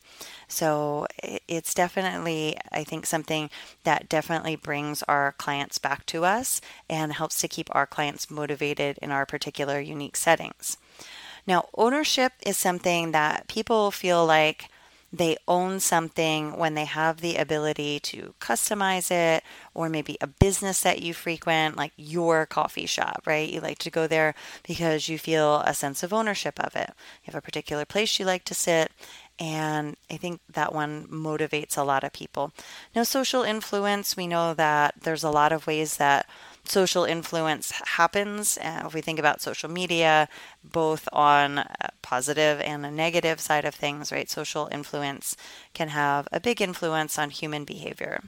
So 0.47 1.07
it's 1.47 1.73
definitely, 1.73 2.57
I 2.71 2.83
think, 2.83 3.05
something 3.05 3.49
that 3.83 4.09
definitely 4.09 4.55
brings 4.55 5.03
our 5.03 5.33
clients 5.37 5.77
back 5.77 6.05
to 6.07 6.25
us 6.25 6.59
and 6.89 7.13
helps 7.13 7.39
to 7.39 7.47
keep 7.47 7.73
our 7.73 7.87
clients 7.87 8.29
motivated 8.29 8.97
in 9.01 9.11
our 9.11 9.25
particular 9.25 9.79
unique 9.79 10.17
settings. 10.17 10.77
Now, 11.47 11.69
ownership 11.75 12.33
is 12.45 12.57
something 12.57 13.11
that 13.11 13.47
people 13.47 13.91
feel 13.91 14.25
like 14.25 14.69
they 15.11 15.37
own 15.47 15.79
something 15.79 16.57
when 16.57 16.75
they 16.75 16.85
have 16.85 17.21
the 17.21 17.35
ability 17.35 17.99
to 17.99 18.33
customize 18.39 19.09
it 19.09 19.43
or 19.73 19.89
maybe 19.89 20.17
a 20.21 20.27
business 20.27 20.81
that 20.81 21.01
you 21.01 21.13
frequent 21.13 21.75
like 21.75 21.91
your 21.97 22.45
coffee 22.45 22.85
shop 22.85 23.23
right 23.25 23.49
you 23.49 23.59
like 23.59 23.79
to 23.79 23.89
go 23.89 24.05
there 24.07 24.35
because 24.67 25.09
you 25.09 25.17
feel 25.17 25.61
a 25.61 25.73
sense 25.73 26.03
of 26.03 26.13
ownership 26.13 26.59
of 26.59 26.75
it 26.75 26.89
you 27.23 27.31
have 27.31 27.35
a 27.35 27.41
particular 27.41 27.85
place 27.85 28.19
you 28.19 28.25
like 28.25 28.43
to 28.43 28.53
sit 28.53 28.91
and 29.39 29.95
I 30.11 30.17
think 30.17 30.41
that 30.49 30.75
one 30.75 31.07
motivates 31.07 31.77
a 31.77 31.83
lot 31.83 32.03
of 32.03 32.11
people. 32.11 32.51
Now, 32.93 33.03
social 33.03 33.43
influence, 33.43 34.17
we 34.17 34.27
know 34.27 34.53
that 34.53 34.95
there's 35.01 35.23
a 35.23 35.31
lot 35.31 35.53
of 35.53 35.65
ways 35.65 35.95
that 35.95 36.27
social 36.69 37.03
influence 37.03 37.71
happens. 37.71 38.57
Uh, 38.57 38.83
if 38.85 38.93
we 38.93 39.01
think 39.01 39.19
about 39.19 39.41
social 39.41 39.69
media, 39.69 40.27
both 40.63 41.07
on 41.11 41.59
a 41.59 41.89
positive 42.01 42.61
and 42.61 42.85
a 42.85 42.91
negative 42.91 43.39
side 43.39 43.65
of 43.65 43.75
things, 43.75 44.11
right? 44.11 44.29
Social 44.29 44.69
influence 44.71 45.35
can 45.73 45.89
have 45.89 46.27
a 46.31 46.39
big 46.39 46.61
influence 46.61 47.17
on 47.17 47.29
human 47.29 47.65
behavior. 47.65 48.21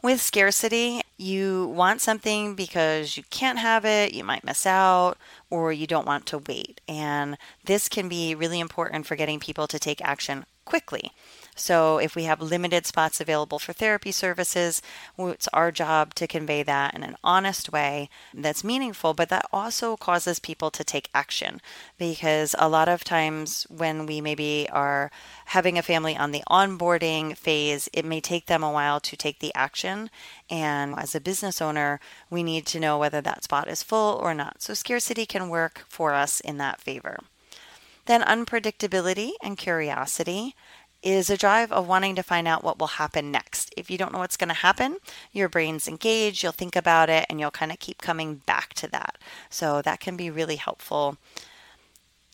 With 0.00 0.20
scarcity, 0.20 1.00
you 1.16 1.66
want 1.66 2.00
something 2.00 2.54
because 2.54 3.16
you 3.16 3.24
can't 3.30 3.58
have 3.58 3.84
it, 3.84 4.14
you 4.14 4.22
might 4.22 4.44
miss 4.44 4.64
out, 4.64 5.18
or 5.50 5.72
you 5.72 5.88
don't 5.88 6.06
want 6.06 6.24
to 6.26 6.38
wait. 6.38 6.80
And 6.86 7.36
this 7.64 7.88
can 7.88 8.08
be 8.08 8.34
really 8.34 8.60
important 8.60 9.06
for 9.06 9.16
getting 9.16 9.40
people 9.40 9.66
to 9.66 9.78
take 9.78 10.00
action 10.04 10.46
quickly. 10.64 11.10
So, 11.58 11.98
if 11.98 12.14
we 12.14 12.24
have 12.24 12.40
limited 12.40 12.86
spots 12.86 13.20
available 13.20 13.58
for 13.58 13.72
therapy 13.72 14.12
services, 14.12 14.80
it's 15.18 15.48
our 15.48 15.72
job 15.72 16.14
to 16.14 16.26
convey 16.28 16.62
that 16.62 16.94
in 16.94 17.02
an 17.02 17.16
honest 17.24 17.72
way 17.72 18.08
that's 18.32 18.62
meaningful, 18.62 19.12
but 19.12 19.28
that 19.30 19.46
also 19.52 19.96
causes 19.96 20.38
people 20.38 20.70
to 20.70 20.84
take 20.84 21.10
action 21.12 21.60
because 21.98 22.54
a 22.58 22.68
lot 22.68 22.88
of 22.88 23.02
times 23.02 23.66
when 23.68 24.06
we 24.06 24.20
maybe 24.20 24.68
are 24.72 25.10
having 25.46 25.76
a 25.76 25.82
family 25.82 26.16
on 26.16 26.30
the 26.30 26.44
onboarding 26.48 27.36
phase, 27.36 27.88
it 27.92 28.04
may 28.04 28.20
take 28.20 28.46
them 28.46 28.62
a 28.62 28.70
while 28.70 29.00
to 29.00 29.16
take 29.16 29.40
the 29.40 29.54
action. 29.54 30.10
And 30.48 30.94
as 30.96 31.14
a 31.14 31.20
business 31.20 31.60
owner, 31.60 31.98
we 32.30 32.42
need 32.44 32.66
to 32.66 32.80
know 32.80 32.98
whether 32.98 33.20
that 33.20 33.42
spot 33.44 33.68
is 33.68 33.82
full 33.82 34.14
or 34.22 34.32
not. 34.32 34.62
So, 34.62 34.74
scarcity 34.74 35.26
can 35.26 35.48
work 35.48 35.84
for 35.88 36.14
us 36.14 36.38
in 36.40 36.58
that 36.58 36.80
favor. 36.80 37.18
Then, 38.06 38.22
unpredictability 38.22 39.32
and 39.42 39.58
curiosity 39.58 40.54
is 41.02 41.30
a 41.30 41.36
drive 41.36 41.70
of 41.70 41.86
wanting 41.86 42.16
to 42.16 42.22
find 42.22 42.48
out 42.48 42.64
what 42.64 42.78
will 42.78 42.88
happen 42.88 43.30
next. 43.30 43.72
If 43.76 43.90
you 43.90 43.98
don't 43.98 44.12
know 44.12 44.18
what's 44.18 44.36
going 44.36 44.48
to 44.48 44.54
happen, 44.54 44.96
your 45.32 45.48
brain's 45.48 45.86
engaged, 45.86 46.42
you'll 46.42 46.52
think 46.52 46.74
about 46.74 47.08
it, 47.08 47.26
and 47.30 47.38
you'll 47.38 47.50
kind 47.50 47.70
of 47.70 47.78
keep 47.78 48.02
coming 48.02 48.36
back 48.46 48.74
to 48.74 48.88
that. 48.88 49.16
So 49.48 49.80
that 49.82 50.00
can 50.00 50.16
be 50.16 50.30
really 50.30 50.56
helpful. 50.56 51.16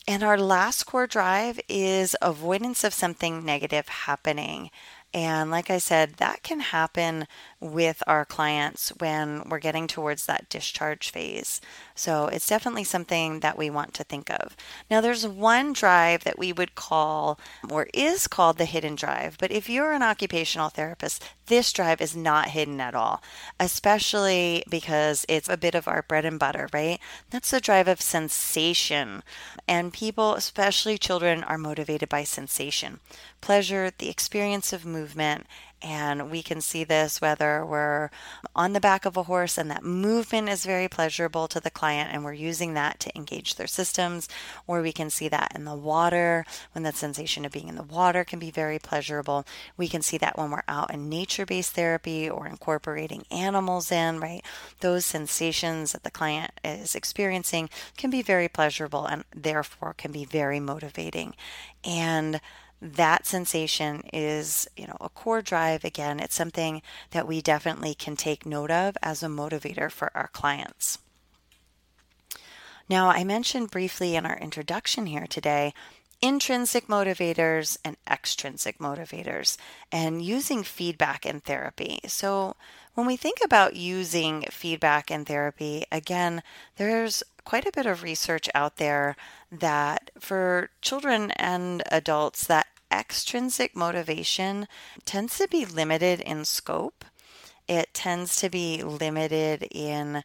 And 0.07 0.23
our 0.23 0.37
last 0.37 0.83
core 0.83 1.07
drive 1.07 1.59
is 1.67 2.15
avoidance 2.21 2.83
of 2.83 2.93
something 2.93 3.43
negative 3.43 3.87
happening. 3.87 4.69
And 5.13 5.49
like 5.49 5.69
I 5.69 5.77
said, 5.77 6.15
that 6.15 6.43
can 6.43 6.59
happen 6.59 7.25
with 7.65 8.03
our 8.05 8.25
clients 8.25 8.89
when 8.99 9.47
we're 9.49 9.59
getting 9.59 9.87
towards 9.87 10.25
that 10.25 10.49
discharge 10.49 11.09
phase. 11.09 11.59
So 11.95 12.27
it's 12.27 12.47
definitely 12.47 12.83
something 12.83 13.39
that 13.39 13.57
we 13.57 13.69
want 13.69 13.93
to 13.95 14.03
think 14.03 14.29
of. 14.29 14.55
Now, 14.89 15.01
there's 15.01 15.27
one 15.27 15.73
drive 15.73 16.23
that 16.23 16.37
we 16.37 16.53
would 16.53 16.75
call, 16.75 17.39
or 17.69 17.87
is 17.93 18.27
called 18.27 18.57
the 18.57 18.65
hidden 18.65 18.95
drive. 18.95 19.37
But 19.39 19.51
if 19.51 19.69
you're 19.69 19.93
an 19.93 20.03
occupational 20.03 20.69
therapist, 20.69 21.23
this 21.47 21.73
drive 21.73 22.01
is 22.01 22.15
not 22.15 22.49
hidden 22.49 22.79
at 22.79 22.95
all, 22.95 23.21
especially 23.59 24.63
because 24.69 25.25
it's 25.27 25.49
a 25.49 25.57
bit 25.57 25.75
of 25.75 25.87
our 25.87 26.03
bread 26.03 26.25
and 26.25 26.39
butter, 26.39 26.69
right? 26.73 26.99
That's 27.29 27.51
the 27.51 27.61
drive 27.61 27.87
of 27.87 28.01
sensation. 28.01 29.23
And 29.67 29.93
people, 29.93 30.35
especially 30.35 30.97
children, 30.97 31.43
are 31.43 31.57
motivated 31.57 32.09
by 32.09 32.23
sensation 32.23 32.99
pleasure, 33.45 33.91
the 33.99 34.09
experience 34.09 34.73
of 34.73 34.87
movement, 34.87 35.45
and 35.85 36.31
we 36.31 36.41
can 36.41 36.61
see 36.61 36.83
this 36.83 37.21
whether 37.21 37.63
we're 37.63 38.09
on 38.55 38.73
the 38.73 38.79
back 38.79 39.05
of 39.05 39.15
a 39.15 39.23
horse 39.23 39.55
and 39.55 39.69
that 39.69 39.83
movement 39.83 40.49
is 40.49 40.65
very 40.65 40.87
pleasurable 40.87 41.47
to 41.47 41.59
the 41.59 41.69
client 41.69 42.09
and 42.11 42.23
we're 42.23 42.33
using 42.33 42.73
that 42.73 42.99
to 42.99 43.15
engage 43.15 43.53
their 43.53 43.67
systems, 43.67 44.27
or 44.65 44.81
we 44.81 44.91
can 44.91 45.11
see 45.11 45.27
that 45.29 45.51
in 45.53 45.63
the 45.63 45.75
water 45.75 46.43
when 46.71 46.81
that 46.83 46.95
sensation 46.95 47.45
of 47.45 47.51
being 47.51 47.67
in 47.67 47.75
the 47.75 47.83
water 47.83 48.23
can 48.23 48.39
be 48.39 48.49
very 48.49 48.79
pleasurable. 48.79 49.45
We 49.77 49.87
can 49.87 50.01
see 50.01 50.17
that 50.17 50.39
when 50.39 50.49
we're 50.49 50.63
out 50.67 50.91
in 50.91 51.07
nature 51.07 51.45
based 51.45 51.73
therapy 51.73 52.27
or 52.27 52.47
incorporating 52.47 53.25
animals 53.29 53.91
in, 53.91 54.19
right? 54.19 54.41
Those 54.79 55.05
sensations 55.05 55.91
that 55.91 56.01
the 56.01 56.09
client 56.09 56.49
is 56.63 56.95
experiencing 56.95 57.69
can 57.95 58.09
be 58.09 58.23
very 58.23 58.47
pleasurable 58.47 59.05
and 59.05 59.23
therefore 59.35 59.93
can 59.93 60.11
be 60.11 60.25
very 60.25 60.59
motivating. 60.59 61.35
And 61.83 62.41
that 62.93 63.25
sensation 63.25 64.03
is, 64.13 64.67
you 64.77 64.85
know, 64.85 64.97
a 65.01 65.09
core 65.09 65.41
drive. 65.41 65.83
Again, 65.83 66.19
it's 66.19 66.35
something 66.35 66.81
that 67.11 67.27
we 67.27 67.41
definitely 67.41 67.95
can 67.95 68.15
take 68.15 68.45
note 68.45 68.69
of 68.69 68.95
as 69.01 69.23
a 69.23 69.27
motivator 69.27 69.91
for 69.91 70.11
our 70.15 70.27
clients. 70.27 70.99
Now, 72.87 73.09
I 73.09 73.23
mentioned 73.23 73.71
briefly 73.71 74.15
in 74.15 74.25
our 74.25 74.37
introduction 74.37 75.07
here 75.07 75.25
today 75.27 75.73
intrinsic 76.21 76.87
motivators 76.87 77.77
and 77.83 77.97
extrinsic 78.09 78.77
motivators 78.79 79.57
and 79.91 80.23
using 80.23 80.63
feedback 80.63 81.25
in 81.25 81.41
therapy. 81.41 81.99
So, 82.07 82.55
when 82.93 83.05
we 83.05 83.17
think 83.17 83.39
about 83.43 83.75
using 83.75 84.43
feedback 84.43 85.11
in 85.11 85.25
therapy, 85.25 85.83
again, 85.91 86.41
there's 86.77 87.21
quite 87.43 87.65
a 87.65 87.71
bit 87.71 87.85
of 87.85 88.03
research 88.03 88.47
out 88.55 88.77
there 88.77 89.15
that 89.51 90.11
for 90.19 90.69
children 90.81 91.31
and 91.31 91.83
adults 91.91 92.47
that 92.47 92.67
extrinsic 92.91 93.75
motivation 93.75 94.67
tends 95.05 95.37
to 95.37 95.47
be 95.47 95.65
limited 95.65 96.21
in 96.21 96.45
scope. 96.45 97.05
It 97.67 97.93
tends 97.93 98.35
to 98.37 98.49
be 98.49 98.83
limited 98.83 99.67
in 99.71 100.23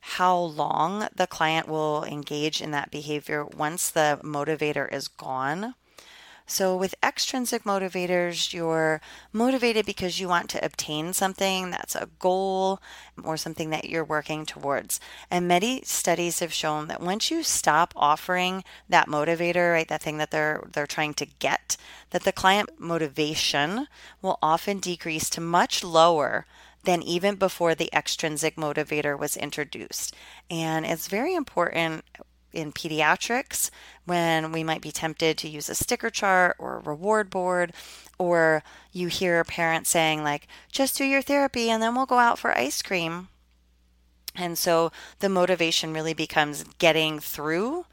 how 0.00 0.36
long 0.36 1.08
the 1.14 1.26
client 1.26 1.68
will 1.68 2.04
engage 2.04 2.60
in 2.60 2.70
that 2.70 2.90
behavior 2.90 3.44
once 3.44 3.90
the 3.90 4.18
motivator 4.22 4.92
is 4.92 5.08
gone. 5.08 5.74
So, 6.50 6.76
with 6.76 6.96
extrinsic 7.00 7.62
motivators, 7.62 8.52
you're 8.52 9.00
motivated 9.32 9.86
because 9.86 10.18
you 10.18 10.26
want 10.26 10.50
to 10.50 10.64
obtain 10.64 11.12
something 11.12 11.70
that's 11.70 11.94
a 11.94 12.08
goal 12.18 12.80
or 13.22 13.36
something 13.36 13.70
that 13.70 13.88
you're 13.88 14.04
working 14.04 14.44
towards. 14.44 14.98
And 15.30 15.46
many 15.46 15.82
studies 15.84 16.40
have 16.40 16.52
shown 16.52 16.88
that 16.88 17.00
once 17.00 17.30
you 17.30 17.44
stop 17.44 17.94
offering 17.94 18.64
that 18.88 19.06
motivator, 19.06 19.74
right, 19.74 19.86
that 19.86 20.02
thing 20.02 20.18
that 20.18 20.32
they're 20.32 20.64
they're 20.72 20.88
trying 20.88 21.14
to 21.14 21.26
get, 21.26 21.76
that 22.10 22.24
the 22.24 22.32
client 22.32 22.70
motivation 22.80 23.86
will 24.20 24.40
often 24.42 24.80
decrease 24.80 25.30
to 25.30 25.40
much 25.40 25.84
lower 25.84 26.46
than 26.82 27.00
even 27.00 27.36
before 27.36 27.76
the 27.76 27.94
extrinsic 27.94 28.56
motivator 28.56 29.16
was 29.16 29.36
introduced. 29.36 30.16
And 30.50 30.84
it's 30.84 31.06
very 31.06 31.36
important 31.36 32.04
in 32.52 32.72
pediatrics 32.72 33.70
when 34.04 34.52
we 34.52 34.64
might 34.64 34.82
be 34.82 34.92
tempted 34.92 35.38
to 35.38 35.48
use 35.48 35.68
a 35.68 35.74
sticker 35.74 36.10
chart 36.10 36.56
or 36.58 36.76
a 36.76 36.80
reward 36.80 37.30
board 37.30 37.72
or 38.18 38.62
you 38.92 39.08
hear 39.08 39.40
a 39.40 39.44
parent 39.44 39.86
saying 39.86 40.22
like 40.22 40.46
just 40.70 40.96
do 40.96 41.04
your 41.04 41.22
therapy 41.22 41.70
and 41.70 41.82
then 41.82 41.94
we'll 41.94 42.06
go 42.06 42.18
out 42.18 42.38
for 42.38 42.56
ice 42.56 42.82
cream 42.82 43.28
and 44.36 44.56
so 44.56 44.92
the 45.18 45.28
motivation 45.28 45.92
really 45.92 46.14
becomes 46.14 46.64
getting 46.78 47.18
through 47.18 47.86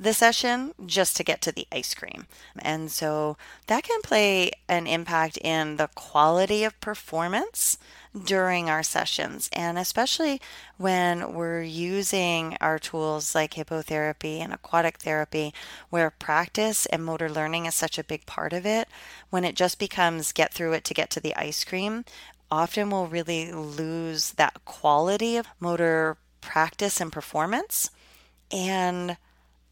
the 0.00 0.14
session 0.14 0.72
just 0.86 1.14
to 1.16 1.22
get 1.22 1.42
to 1.42 1.52
the 1.52 1.66
ice 1.70 1.94
cream. 1.94 2.26
And 2.58 2.90
so 2.90 3.36
that 3.66 3.84
can 3.84 4.00
play 4.00 4.50
an 4.66 4.86
impact 4.86 5.36
in 5.36 5.76
the 5.76 5.90
quality 5.94 6.64
of 6.64 6.80
performance 6.80 7.76
during 8.24 8.68
our 8.68 8.82
sessions, 8.82 9.48
and 9.52 9.78
especially 9.78 10.40
when 10.78 11.32
we're 11.32 11.62
using 11.62 12.56
our 12.60 12.78
tools 12.78 13.34
like 13.34 13.54
hippotherapy 13.54 14.40
and 14.40 14.52
aquatic 14.52 14.98
therapy, 14.98 15.54
where 15.90 16.10
practice 16.10 16.86
and 16.86 17.04
motor 17.04 17.30
learning 17.30 17.66
is 17.66 17.74
such 17.74 17.98
a 17.98 18.04
big 18.04 18.26
part 18.26 18.52
of 18.52 18.66
it. 18.66 18.88
When 19.30 19.44
it 19.44 19.54
just 19.54 19.78
becomes 19.78 20.32
get 20.32 20.52
through 20.52 20.72
it 20.72 20.84
to 20.84 20.94
get 20.94 21.10
to 21.10 21.20
the 21.20 21.36
ice 21.36 21.64
cream, 21.64 22.04
often 22.50 22.90
we'll 22.90 23.06
really 23.06 23.52
lose 23.52 24.32
that 24.32 24.64
quality 24.64 25.36
of 25.36 25.46
motor 25.60 26.16
practice 26.40 27.00
and 27.00 27.12
performance. 27.12 27.90
And 28.50 29.16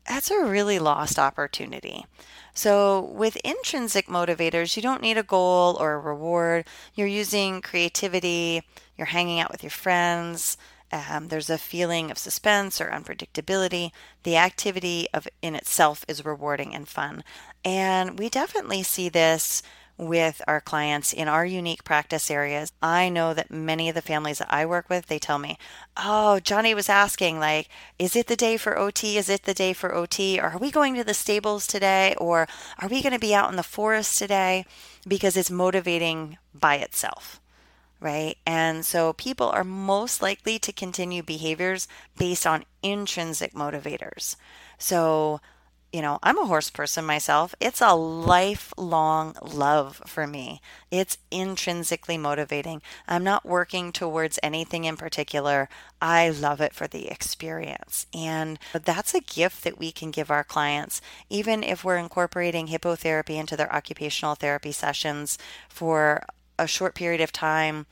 that's 0.09 0.31
a 0.31 0.45
really 0.45 0.79
lost 0.79 1.19
opportunity. 1.19 2.07
So, 2.55 3.01
with 3.01 3.37
intrinsic 3.45 4.09
motivators, 4.09 4.75
you 4.75 4.83
don't 4.83 5.03
need 5.03 5.19
a 5.19 5.23
goal 5.23 5.77
or 5.79 5.93
a 5.93 5.99
reward. 6.01 6.67
You're 6.95 7.07
using 7.07 7.61
creativity, 7.61 8.63
you're 8.97 9.07
hanging 9.07 9.39
out 9.39 9.53
with 9.53 9.63
your 9.63 9.71
friends. 9.71 10.57
Um, 10.91 11.29
there's 11.29 11.51
a 11.51 11.59
feeling 11.59 12.11
of 12.11 12.17
suspense 12.19 12.81
or 12.81 12.87
unpredictability. 12.87 13.91
The 14.23 14.39
activity 14.39 15.07
of 15.13 15.29
in 15.43 15.55
itself 15.55 16.05
is 16.09 16.25
rewarding 16.25 16.75
and 16.75 16.89
fun. 16.89 17.23
And 17.65 18.19
we 18.19 18.31
definitely 18.31 18.83
see 18.83 19.09
this 19.11 19.63
with 19.99 20.41
our 20.47 20.61
clients 20.61 21.13
in 21.13 21.29
our 21.29 21.45
unique 21.45 21.85
practice 21.85 22.31
areas. 22.31 22.73
I 22.81 23.09
know 23.09 23.35
that 23.35 23.51
many 23.51 23.89
of 23.89 23.95
the 23.97 24.03
families 24.03 24.39
that 24.39 24.53
I 24.53 24.65
work 24.65 24.89
with, 24.89 25.07
they 25.07 25.19
tell 25.19 25.39
me, 25.39 25.59
"Oh, 25.97 26.41
Johnny 26.41 26.73
was 26.73 26.89
asking 26.89 27.41
like, 27.41 27.69
is 27.99 28.15
it 28.15 28.29
the 28.29 28.37
day 28.37 28.57
for 28.57 28.79
OT? 28.79 29.19
Is 29.19 29.29
it 29.29 29.43
the 29.43 29.55
day 29.55 29.73
for 29.73 29.95
OT? 29.95 30.41
Or 30.41 30.51
are 30.53 30.59
we 30.59 30.71
going 30.71 30.95
to 30.95 31.05
the 31.05 31.15
stables 31.15 31.67
today 31.67 32.15
or 32.19 32.49
are 32.79 32.89
we 32.89 33.03
going 33.03 33.13
to 33.13 33.19
be 33.19 33.35
out 33.35 33.51
in 33.51 33.57
the 33.57 33.63
forest 33.63 34.19
today?" 34.19 34.65
because 35.07 35.37
it's 35.37 35.51
motivating 35.51 36.39
by 36.55 36.77
itself. 36.77 37.41
Right. 38.01 38.37
And 38.47 38.87
so 38.87 39.13
people 39.15 39.49
are 39.49 39.65
most 39.65 40.23
likely 40.23 40.59
to 40.61 40.73
continue 40.73 41.23
behaviors 41.23 41.89
based 42.17 42.47
on 42.47 42.65
intrinsic 42.83 43.55
motivators. 43.55 44.37
So 44.79 45.41
you 45.93 46.03
know, 46.03 46.19
I'm 46.23 46.39
a 46.39 46.47
horse 46.47 46.69
person 46.69 47.05
myself. 47.07 47.55
It's 47.61 47.81
a 47.81 47.95
lifelong 47.95 49.37
love 49.43 50.03
for 50.07 50.27
me. 50.27 50.61
It's 50.91 51.17
intrinsically 51.31 52.19
motivating. 52.19 52.83
I'm 53.07 53.25
not 53.25 53.47
working 53.47 53.93
towards 53.93 54.39
anything 54.43 54.85
in 54.85 54.97
particular. 54.97 55.69
I 56.01 56.29
love 56.29 56.61
it 56.61 56.75
for 56.75 56.87
the 56.87 57.09
experience. 57.09 58.07
And 58.13 58.59
that's 58.73 59.15
a 59.15 59.21
gift 59.21 59.65
that 59.65 59.79
we 59.79 59.91
can 59.91 60.11
give 60.11 60.31
our 60.31 60.45
clients, 60.45 61.01
even 61.31 61.65
if 61.65 61.85
we're 61.85 61.97
incorporating 61.97 62.69
hippotherapy 62.69 63.37
into 63.39 63.57
their 63.57 63.73
occupational 63.75 64.35
therapy 64.35 64.73
sessions 64.73 65.39
for 65.69 66.25
a 66.59 66.67
short 66.67 66.95
period 66.95 67.21
of 67.21 67.33
time 67.33 67.87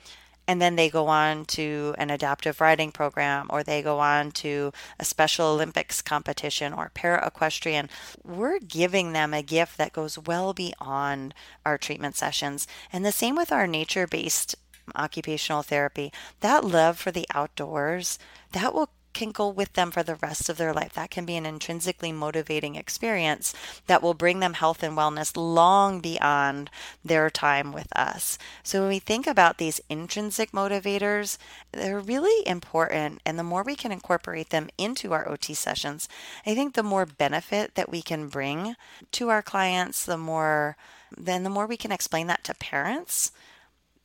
and 0.47 0.61
then 0.61 0.77
they 0.77 0.89
go 0.89 1.09
on 1.09 1.45
to 1.47 1.95
an 1.99 2.11
adaptive 2.11 2.61
riding 2.61 2.93
program 2.93 3.47
or 3.51 3.63
they 3.63 3.83
go 3.83 3.99
on 3.99 4.31
to 4.33 4.73
a 4.99 5.05
Special 5.05 5.47
Olympics 5.47 6.03
competition 6.03 6.73
or 6.73 6.91
para 6.95 7.27
equestrian, 7.27 7.89
we're 8.23 8.59
giving 8.59 9.13
them 9.13 9.35
a 9.35 9.43
gift 9.43 9.79
that 9.79 9.93
goes 9.93 10.19
well 10.19 10.53
beyond 10.53 11.35
our 11.65 11.79
treatment 11.79 12.17
sessions. 12.17 12.67
And 12.93 13.05
the 13.05 13.13
same 13.13 13.37
with 13.37 13.53
our 13.53 13.67
nature 13.67 14.07
based 14.07 14.55
occupational 14.95 15.63
therapy. 15.63 16.13
That 16.41 16.65
love 16.65 16.99
for 16.99 17.11
the 17.11 17.27
outdoors, 17.35 18.19
that 18.53 18.73
will 18.73 18.91
can 19.17 19.33
go 19.33 19.49
with 19.49 19.73
them 19.73 19.91
for 19.91 20.03
the 20.03 20.15
rest 20.17 20.49
of 20.49 20.59
their 20.59 20.73
life. 20.73 20.93
That 20.93 21.11
can 21.11 21.25
be 21.25 21.37
an 21.37 21.47
intrinsically 21.47 22.13
motivating 22.13 22.77
experience 22.77 23.55
that 23.87 24.03
will 24.03 24.15
bring 24.15 24.41
them 24.41 24.55
health 24.55 24.83
and 24.83 24.97
wellness 24.97 25.37
long 25.37 26.01
beyond 26.01 26.71
their 27.05 27.31
time 27.31 27.73
with 27.73 27.89
us. 27.97 28.39
So 28.63 28.81
when 28.81 28.91
we 28.91 28.99
think 28.99 29.27
about 29.27 29.59
these 29.59 29.81
intrinsic 29.89 30.53
motivators, 30.53 31.39
they're 31.73 31.99
really 31.99 32.47
important. 32.47 33.21
And 33.25 33.39
the 33.39 33.43
more 33.43 33.63
we 33.63 33.75
can 33.75 33.91
incorporate 33.91 34.51
them 34.51 34.69
into 34.77 35.13
our 35.13 35.29
OT 35.29 35.55
sessions, 35.55 36.09
I 36.47 36.55
think 36.55 36.75
the 36.75 36.83
more 36.83 37.07
benefit 37.07 37.75
that 37.75 37.91
we 37.91 38.03
can 38.03 38.29
bring 38.29 38.77
to 39.13 39.31
our 39.31 39.43
clients, 39.43 40.05
the 40.05 40.19
more 40.19 40.77
then 41.17 41.45
the 41.45 41.51
more 41.51 41.67
we 41.67 41.77
can 41.77 41.93
explain 41.93 42.27
that 42.27 42.45
to 42.45 42.55
parents 42.55 43.31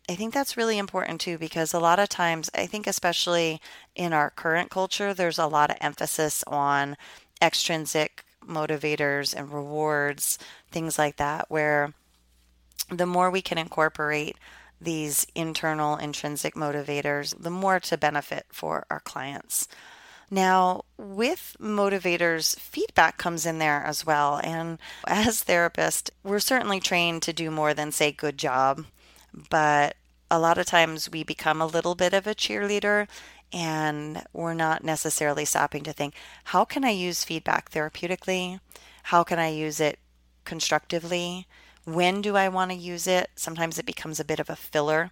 I 0.10 0.16
think 0.16 0.34
that's 0.34 0.58
really 0.58 0.78
important 0.78 1.22
too 1.22 1.38
because 1.38 1.74
a 1.74 1.80
lot 1.80 2.00
of 2.00 2.10
times, 2.10 2.50
I 2.54 2.66
think, 2.66 2.88
especially 2.88 3.62
in 3.96 4.14
our 4.14 4.30
current 4.30 4.70
culture, 4.70 5.14
there's 5.14 5.40
a 5.40 5.48
lot 5.48 5.70
of 5.70 5.78
emphasis 5.80 6.44
on 6.48 6.98
extrinsic 7.42 8.26
motivators 8.46 9.36
and 9.36 9.52
rewards, 9.52 10.38
things 10.72 10.98
like 10.98 11.18
that, 11.18 11.46
where 11.50 11.94
the 12.90 13.06
more 13.06 13.30
we 13.30 13.42
can 13.42 13.58
incorporate 13.58 14.36
these 14.80 15.28
internal 15.36 15.96
intrinsic 15.98 16.56
motivators, 16.56 17.40
the 17.40 17.52
more 17.52 17.80
to 17.80 17.98
benefit 17.98 18.48
for 18.52 18.86
our 18.90 19.00
clients. 19.00 19.68
Now, 20.30 20.86
with 20.98 21.56
motivators, 21.60 22.58
feedback 22.58 23.18
comes 23.18 23.46
in 23.46 23.60
there 23.60 23.84
as 23.84 24.06
well. 24.06 24.40
And 24.44 24.80
as 25.08 25.44
therapists, 25.44 26.10
we're 26.24 26.40
certainly 26.40 26.80
trained 26.80 27.22
to 27.24 27.34
do 27.34 27.52
more 27.52 27.74
than 27.74 27.92
say 27.92 28.12
good 28.12 28.38
job 28.38 28.86
but 29.50 29.96
a 30.30 30.40
lot 30.40 30.58
of 30.58 30.66
times 30.66 31.10
we 31.10 31.24
become 31.24 31.62
a 31.62 31.66
little 31.66 31.96
bit 31.96 32.14
of 32.14 32.26
a 32.26 32.36
cheerleader 32.36 33.08
and 33.54 34.24
we're 34.32 34.54
not 34.54 34.84
necessarily 34.84 35.44
stopping 35.44 35.84
to 35.84 35.94
think, 35.94 36.14
how 36.46 36.64
can 36.64 36.86
I 36.86 36.92
use 36.92 37.24
feedback 37.24 37.72
therapeutically? 37.72 38.60
How 39.04 39.24
can 39.24 39.40
I 39.40 39.50
use 39.50 39.80
it 39.80 40.00
constructively? 40.46 41.48
When 41.84 42.22
do 42.22 42.38
I 42.38 42.48
want 42.48 42.72
to 42.72 42.78
use 42.78 43.08
it? 43.08 43.30
Sometimes 43.36 43.78
it 43.78 43.86
becomes 43.86 44.20
a 44.20 44.26
bit 44.26 44.40
of 44.40 44.50
a 44.50 44.56
filler. 44.56 45.12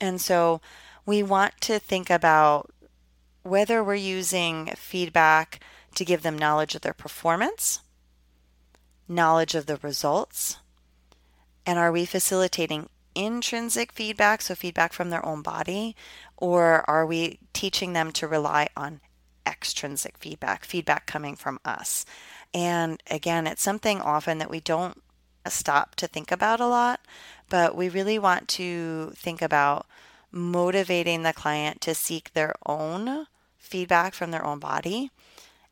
And 0.00 0.20
so 0.20 0.60
we 1.06 1.22
want 1.22 1.60
to 1.62 1.78
think 1.78 2.10
about 2.10 2.70
whether 3.42 3.84
we're 3.84 3.94
using 3.94 4.72
feedback 4.74 5.60
to 5.94 6.04
give 6.04 6.22
them 6.22 6.36
knowledge 6.36 6.74
of 6.74 6.80
their 6.80 6.94
performance, 6.94 7.80
knowledge 9.06 9.54
of 9.54 9.66
the 9.66 9.76
results, 9.76 10.58
and 11.66 11.78
are 11.78 11.92
we 11.92 12.04
facilitating 12.04 12.88
intrinsic 13.14 13.92
feedback, 13.92 14.42
so 14.42 14.54
feedback 14.54 14.92
from 14.92 15.10
their 15.10 15.24
own 15.24 15.42
body, 15.42 15.96
or 16.36 16.88
are 16.88 17.06
we 17.06 17.38
teaching 17.52 17.92
them 17.92 18.12
to 18.12 18.26
rely 18.26 18.68
on 18.76 19.00
extrinsic 19.46 20.16
feedback, 20.18 20.64
feedback 20.64 21.06
coming 21.06 21.36
from 21.36 21.58
us? 21.64 22.04
And 22.52 23.02
again, 23.10 23.46
it's 23.46 23.62
something 23.62 24.00
often 24.00 24.38
that 24.38 24.50
we 24.50 24.60
don't 24.60 25.02
stop 25.46 25.94
to 25.96 26.06
think 26.06 26.32
about 26.32 26.60
a 26.60 26.66
lot, 26.66 27.00
but 27.48 27.76
we 27.76 27.88
really 27.88 28.18
want 28.18 28.48
to 28.48 29.12
think 29.16 29.42
about 29.42 29.86
motivating 30.30 31.22
the 31.22 31.32
client 31.32 31.80
to 31.82 31.94
seek 31.94 32.32
their 32.32 32.54
own 32.66 33.26
feedback 33.58 34.14
from 34.14 34.30
their 34.30 34.44
own 34.44 34.58
body 34.58 35.10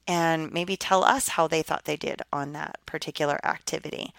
and 0.07 0.52
maybe 0.52 0.76
tell 0.76 1.05
us 1.05 1.28
how 1.28 1.46
they 1.46 1.62
thought 1.62 1.85
they 1.85 1.96
did 1.96 2.22
on 2.33 2.52
that 2.52 2.78
particular 2.87 3.38
activity. 3.44 4.12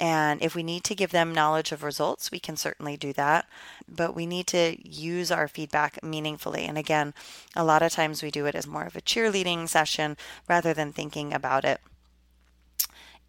And 0.00 0.42
if 0.42 0.54
we 0.54 0.62
need 0.62 0.82
to 0.84 0.94
give 0.94 1.10
them 1.10 1.34
knowledge 1.34 1.72
of 1.72 1.82
results, 1.82 2.30
we 2.30 2.40
can 2.40 2.56
certainly 2.56 2.96
do 2.96 3.12
that. 3.12 3.46
But 3.86 4.14
we 4.14 4.24
need 4.24 4.46
to 4.48 4.76
use 4.82 5.30
our 5.30 5.46
feedback 5.46 6.02
meaningfully. 6.02 6.64
And 6.64 6.78
again, 6.78 7.12
a 7.54 7.64
lot 7.64 7.82
of 7.82 7.92
times 7.92 8.22
we 8.22 8.30
do 8.30 8.46
it 8.46 8.54
as 8.54 8.66
more 8.66 8.84
of 8.84 8.96
a 8.96 9.02
cheerleading 9.02 9.68
session 9.68 10.16
rather 10.48 10.72
than 10.72 10.92
thinking 10.92 11.34
about 11.34 11.66
it 11.66 11.82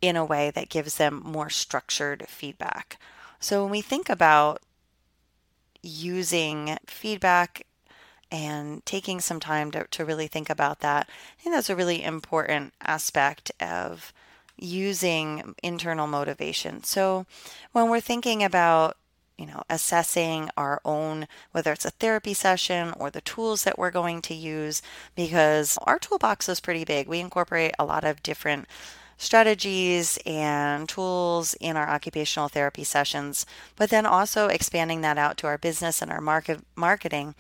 in 0.02 0.16
a 0.16 0.26
way 0.26 0.50
that 0.50 0.70
gives 0.70 0.96
them 0.96 1.22
more 1.26 1.50
structured 1.50 2.26
feedback. 2.30 2.98
So 3.42 3.64
when 3.64 3.72
we 3.72 3.82
think 3.82 4.10
about 4.10 4.62
using 5.84 6.78
feedback 6.88 7.66
and 8.32 8.86
taking 8.86 9.20
some 9.20 9.42
time 9.42 9.72
to, 9.72 9.86
to 9.92 10.06
really 10.06 10.28
think 10.28 10.50
about 10.50 10.80
that, 10.80 11.10
I 11.38 11.44
think 11.44 11.54
that's 11.54 11.70
a 11.70 11.76
really 11.76 12.02
important 12.02 12.74
aspect 12.82 13.52
of 13.60 14.14
using 14.62 15.56
internal 15.62 16.08
motivation. 16.08 16.84
So 16.84 17.26
when 17.72 17.90
we're 17.90 18.00
thinking 18.00 18.44
about 18.44 18.96
you 19.38 19.48
know, 19.48 19.64
assessing 19.72 20.52
our 20.56 20.80
own, 20.86 21.28
whether 21.52 21.72
it's 21.72 21.86
a 21.86 21.90
therapy 21.90 22.32
session 22.32 22.94
or 22.96 23.10
the 23.10 23.22
tools 23.22 23.64
that 23.64 23.80
we're 23.80 23.90
going 23.90 24.22
to 24.22 24.36
use, 24.36 24.84
because 25.16 25.80
our 25.88 25.98
toolbox 25.98 26.48
is 26.48 26.60
pretty 26.60 26.86
big. 26.86 27.08
We 27.08 27.20
incorporate 27.20 27.74
a 27.80 27.86
lot 27.86 28.04
of 28.04 28.22
different 28.22 28.68
strategies 29.18 30.20
and 30.28 30.88
tools 30.88 31.56
in 31.60 31.76
our 31.76 31.90
occupational 31.90 32.50
therapy 32.50 32.84
sessions, 32.84 33.48
but 33.76 33.90
then 33.90 34.06
also 34.06 34.48
expanding 34.48 35.02
that 35.02 35.18
out 35.18 35.38
to 35.38 35.48
our 35.48 35.58
business 35.58 36.04
and 36.04 36.12
our 36.12 36.22
market 36.22 36.60
marketing. 36.76 37.34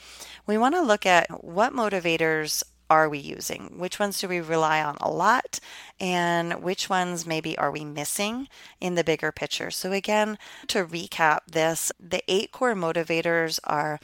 We 0.48 0.58
want 0.58 0.74
to 0.74 0.82
look 0.82 1.06
at 1.06 1.44
what 1.44 1.74
motivators 1.74 2.64
are 2.92 3.08
we 3.08 3.20
using? 3.20 3.78
Which 3.78 4.00
ones 4.00 4.20
do 4.20 4.28
we 4.28 4.42
rely 4.42 4.84
on 4.84 4.98
a 5.00 5.10
lot? 5.10 5.62
And 5.98 6.62
which 6.62 6.90
ones 6.90 7.26
maybe 7.26 7.58
are 7.58 7.72
we 7.72 7.86
missing 7.86 8.50
in 8.82 8.96
the 8.96 9.04
bigger 9.04 9.32
picture? 9.32 9.72
So, 9.72 9.94
again, 9.94 10.38
to 10.68 10.86
recap 10.86 11.40
this, 11.48 11.94
the 11.98 12.22
eight 12.28 12.52
core 12.52 12.76
motivators 12.76 13.62
are 13.64 14.02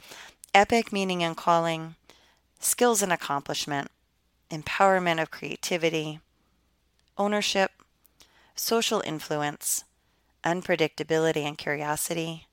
epic 0.54 0.90
meaning 0.90 1.22
and 1.22 1.36
calling, 1.36 1.96
skills 2.60 3.02
and 3.02 3.12
accomplishment, 3.12 3.90
empowerment 4.50 5.20
of 5.20 5.30
creativity, 5.30 6.20
ownership, 7.18 7.72
social 8.54 9.02
influence, 9.04 9.84
unpredictability 10.42 11.44
and 11.44 11.58
curiosity, 11.58 12.46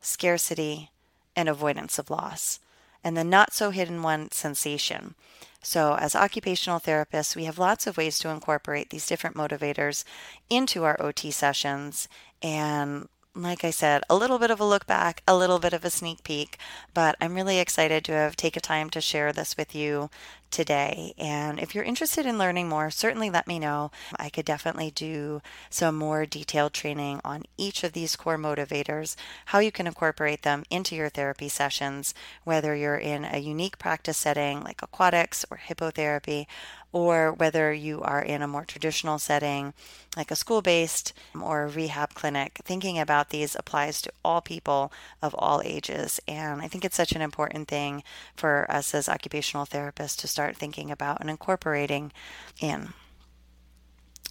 scarcity, 0.00 0.90
and 1.36 1.48
avoidance 1.48 1.96
of 1.96 2.10
loss. 2.10 2.58
And 3.04 3.16
the 3.16 3.22
not 3.22 3.52
so 3.52 3.70
hidden 3.70 4.02
one, 4.02 4.32
sensation. 4.32 5.14
So, 5.62 5.94
as 5.94 6.14
occupational 6.14 6.80
therapists, 6.80 7.34
we 7.34 7.44
have 7.44 7.58
lots 7.58 7.86
of 7.86 7.96
ways 7.96 8.18
to 8.20 8.28
incorporate 8.30 8.90
these 8.90 9.06
different 9.06 9.36
motivators 9.36 10.04
into 10.48 10.84
our 10.84 11.00
OT 11.00 11.30
sessions. 11.30 12.08
And 12.42 13.08
like 13.34 13.64
I 13.64 13.70
said, 13.70 14.02
a 14.08 14.16
little 14.16 14.38
bit 14.38 14.50
of 14.50 14.60
a 14.60 14.64
look 14.64 14.86
back, 14.86 15.22
a 15.28 15.36
little 15.36 15.58
bit 15.58 15.72
of 15.72 15.84
a 15.84 15.90
sneak 15.90 16.22
peek, 16.24 16.58
but 16.94 17.16
I'm 17.20 17.34
really 17.34 17.58
excited 17.58 18.04
to 18.06 18.12
have 18.12 18.36
taken 18.36 18.62
time 18.62 18.88
to 18.90 19.00
share 19.00 19.32
this 19.32 19.56
with 19.56 19.74
you 19.74 20.10
today. 20.56 21.12
And 21.18 21.60
if 21.60 21.74
you're 21.74 21.84
interested 21.84 22.24
in 22.24 22.38
learning 22.38 22.66
more, 22.66 22.90
certainly 22.90 23.28
let 23.28 23.46
me 23.46 23.58
know. 23.58 23.90
I 24.18 24.30
could 24.30 24.46
definitely 24.46 24.90
do 24.90 25.42
some 25.68 25.96
more 25.96 26.24
detailed 26.24 26.72
training 26.72 27.20
on 27.22 27.42
each 27.58 27.84
of 27.84 27.92
these 27.92 28.16
core 28.16 28.38
motivators, 28.38 29.16
how 29.46 29.58
you 29.58 29.70
can 29.70 29.86
incorporate 29.86 30.44
them 30.44 30.64
into 30.70 30.96
your 30.96 31.10
therapy 31.10 31.50
sessions, 31.50 32.14
whether 32.44 32.74
you're 32.74 32.96
in 32.96 33.26
a 33.26 33.36
unique 33.36 33.76
practice 33.76 34.16
setting 34.16 34.64
like 34.64 34.82
aquatics 34.82 35.44
or 35.50 35.58
hippotherapy, 35.58 36.46
or 36.90 37.30
whether 37.32 37.74
you 37.74 38.00
are 38.00 38.22
in 38.22 38.40
a 38.40 38.48
more 38.48 38.64
traditional 38.64 39.18
setting 39.18 39.74
like 40.16 40.30
a 40.30 40.36
school 40.36 40.62
based 40.62 41.12
or 41.38 41.64
a 41.64 41.68
rehab 41.68 42.14
clinic, 42.14 42.58
thinking 42.64 42.98
about 42.98 43.28
these 43.28 43.54
applies 43.54 44.00
to 44.00 44.10
all 44.24 44.40
people 44.40 44.90
of 45.20 45.34
all 45.34 45.60
ages. 45.62 46.18
And 46.26 46.62
I 46.62 46.68
think 46.68 46.84
it's 46.84 46.96
such 46.96 47.12
an 47.12 47.20
important 47.20 47.68
thing 47.68 48.02
for 48.34 48.64
us 48.70 48.94
as 48.94 49.10
occupational 49.10 49.66
therapists 49.66 50.16
to 50.20 50.26
start 50.46 50.56
thinking 50.56 50.92
about 50.92 51.20
and 51.20 51.28
incorporating 51.28 52.12
in. 52.60 52.90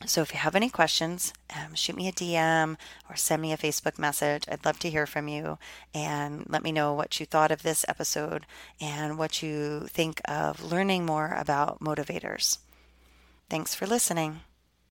So 0.06 0.21
if 0.21 0.32
you 0.32 0.39
have 0.39 0.56
any 0.56 0.69
questions, 0.69 1.34
um, 1.54 1.75
shoot 1.75 1.95
me 1.97 2.08
a 2.08 2.13
DM 2.13 2.78
or 3.10 3.17
send 3.17 3.41
me 3.41 3.51
a 3.51 3.58
Facebook 3.58 3.99
message. 3.99 4.45
I'd 4.47 4.63
love 4.63 4.80
to 4.80 4.89
hear 4.89 5.06
from 5.06 5.28
you 5.28 5.58
and 5.93 6.45
let 6.47 6.63
me 6.63 6.71
know 6.71 6.93
what 6.93 7.19
you 7.19 7.25
thought 7.25 7.51
of 7.51 7.63
this 7.63 7.84
episode 7.89 8.45
and 8.80 9.17
what 9.17 9.41
you 9.43 9.88
think 9.89 10.21
of 10.25 10.63
learning 10.63 11.06
more 11.06 11.36
about 11.38 11.82
motivators. 11.82 12.60
Thanks 13.49 13.75
for 13.75 13.86
listening. 13.86 14.39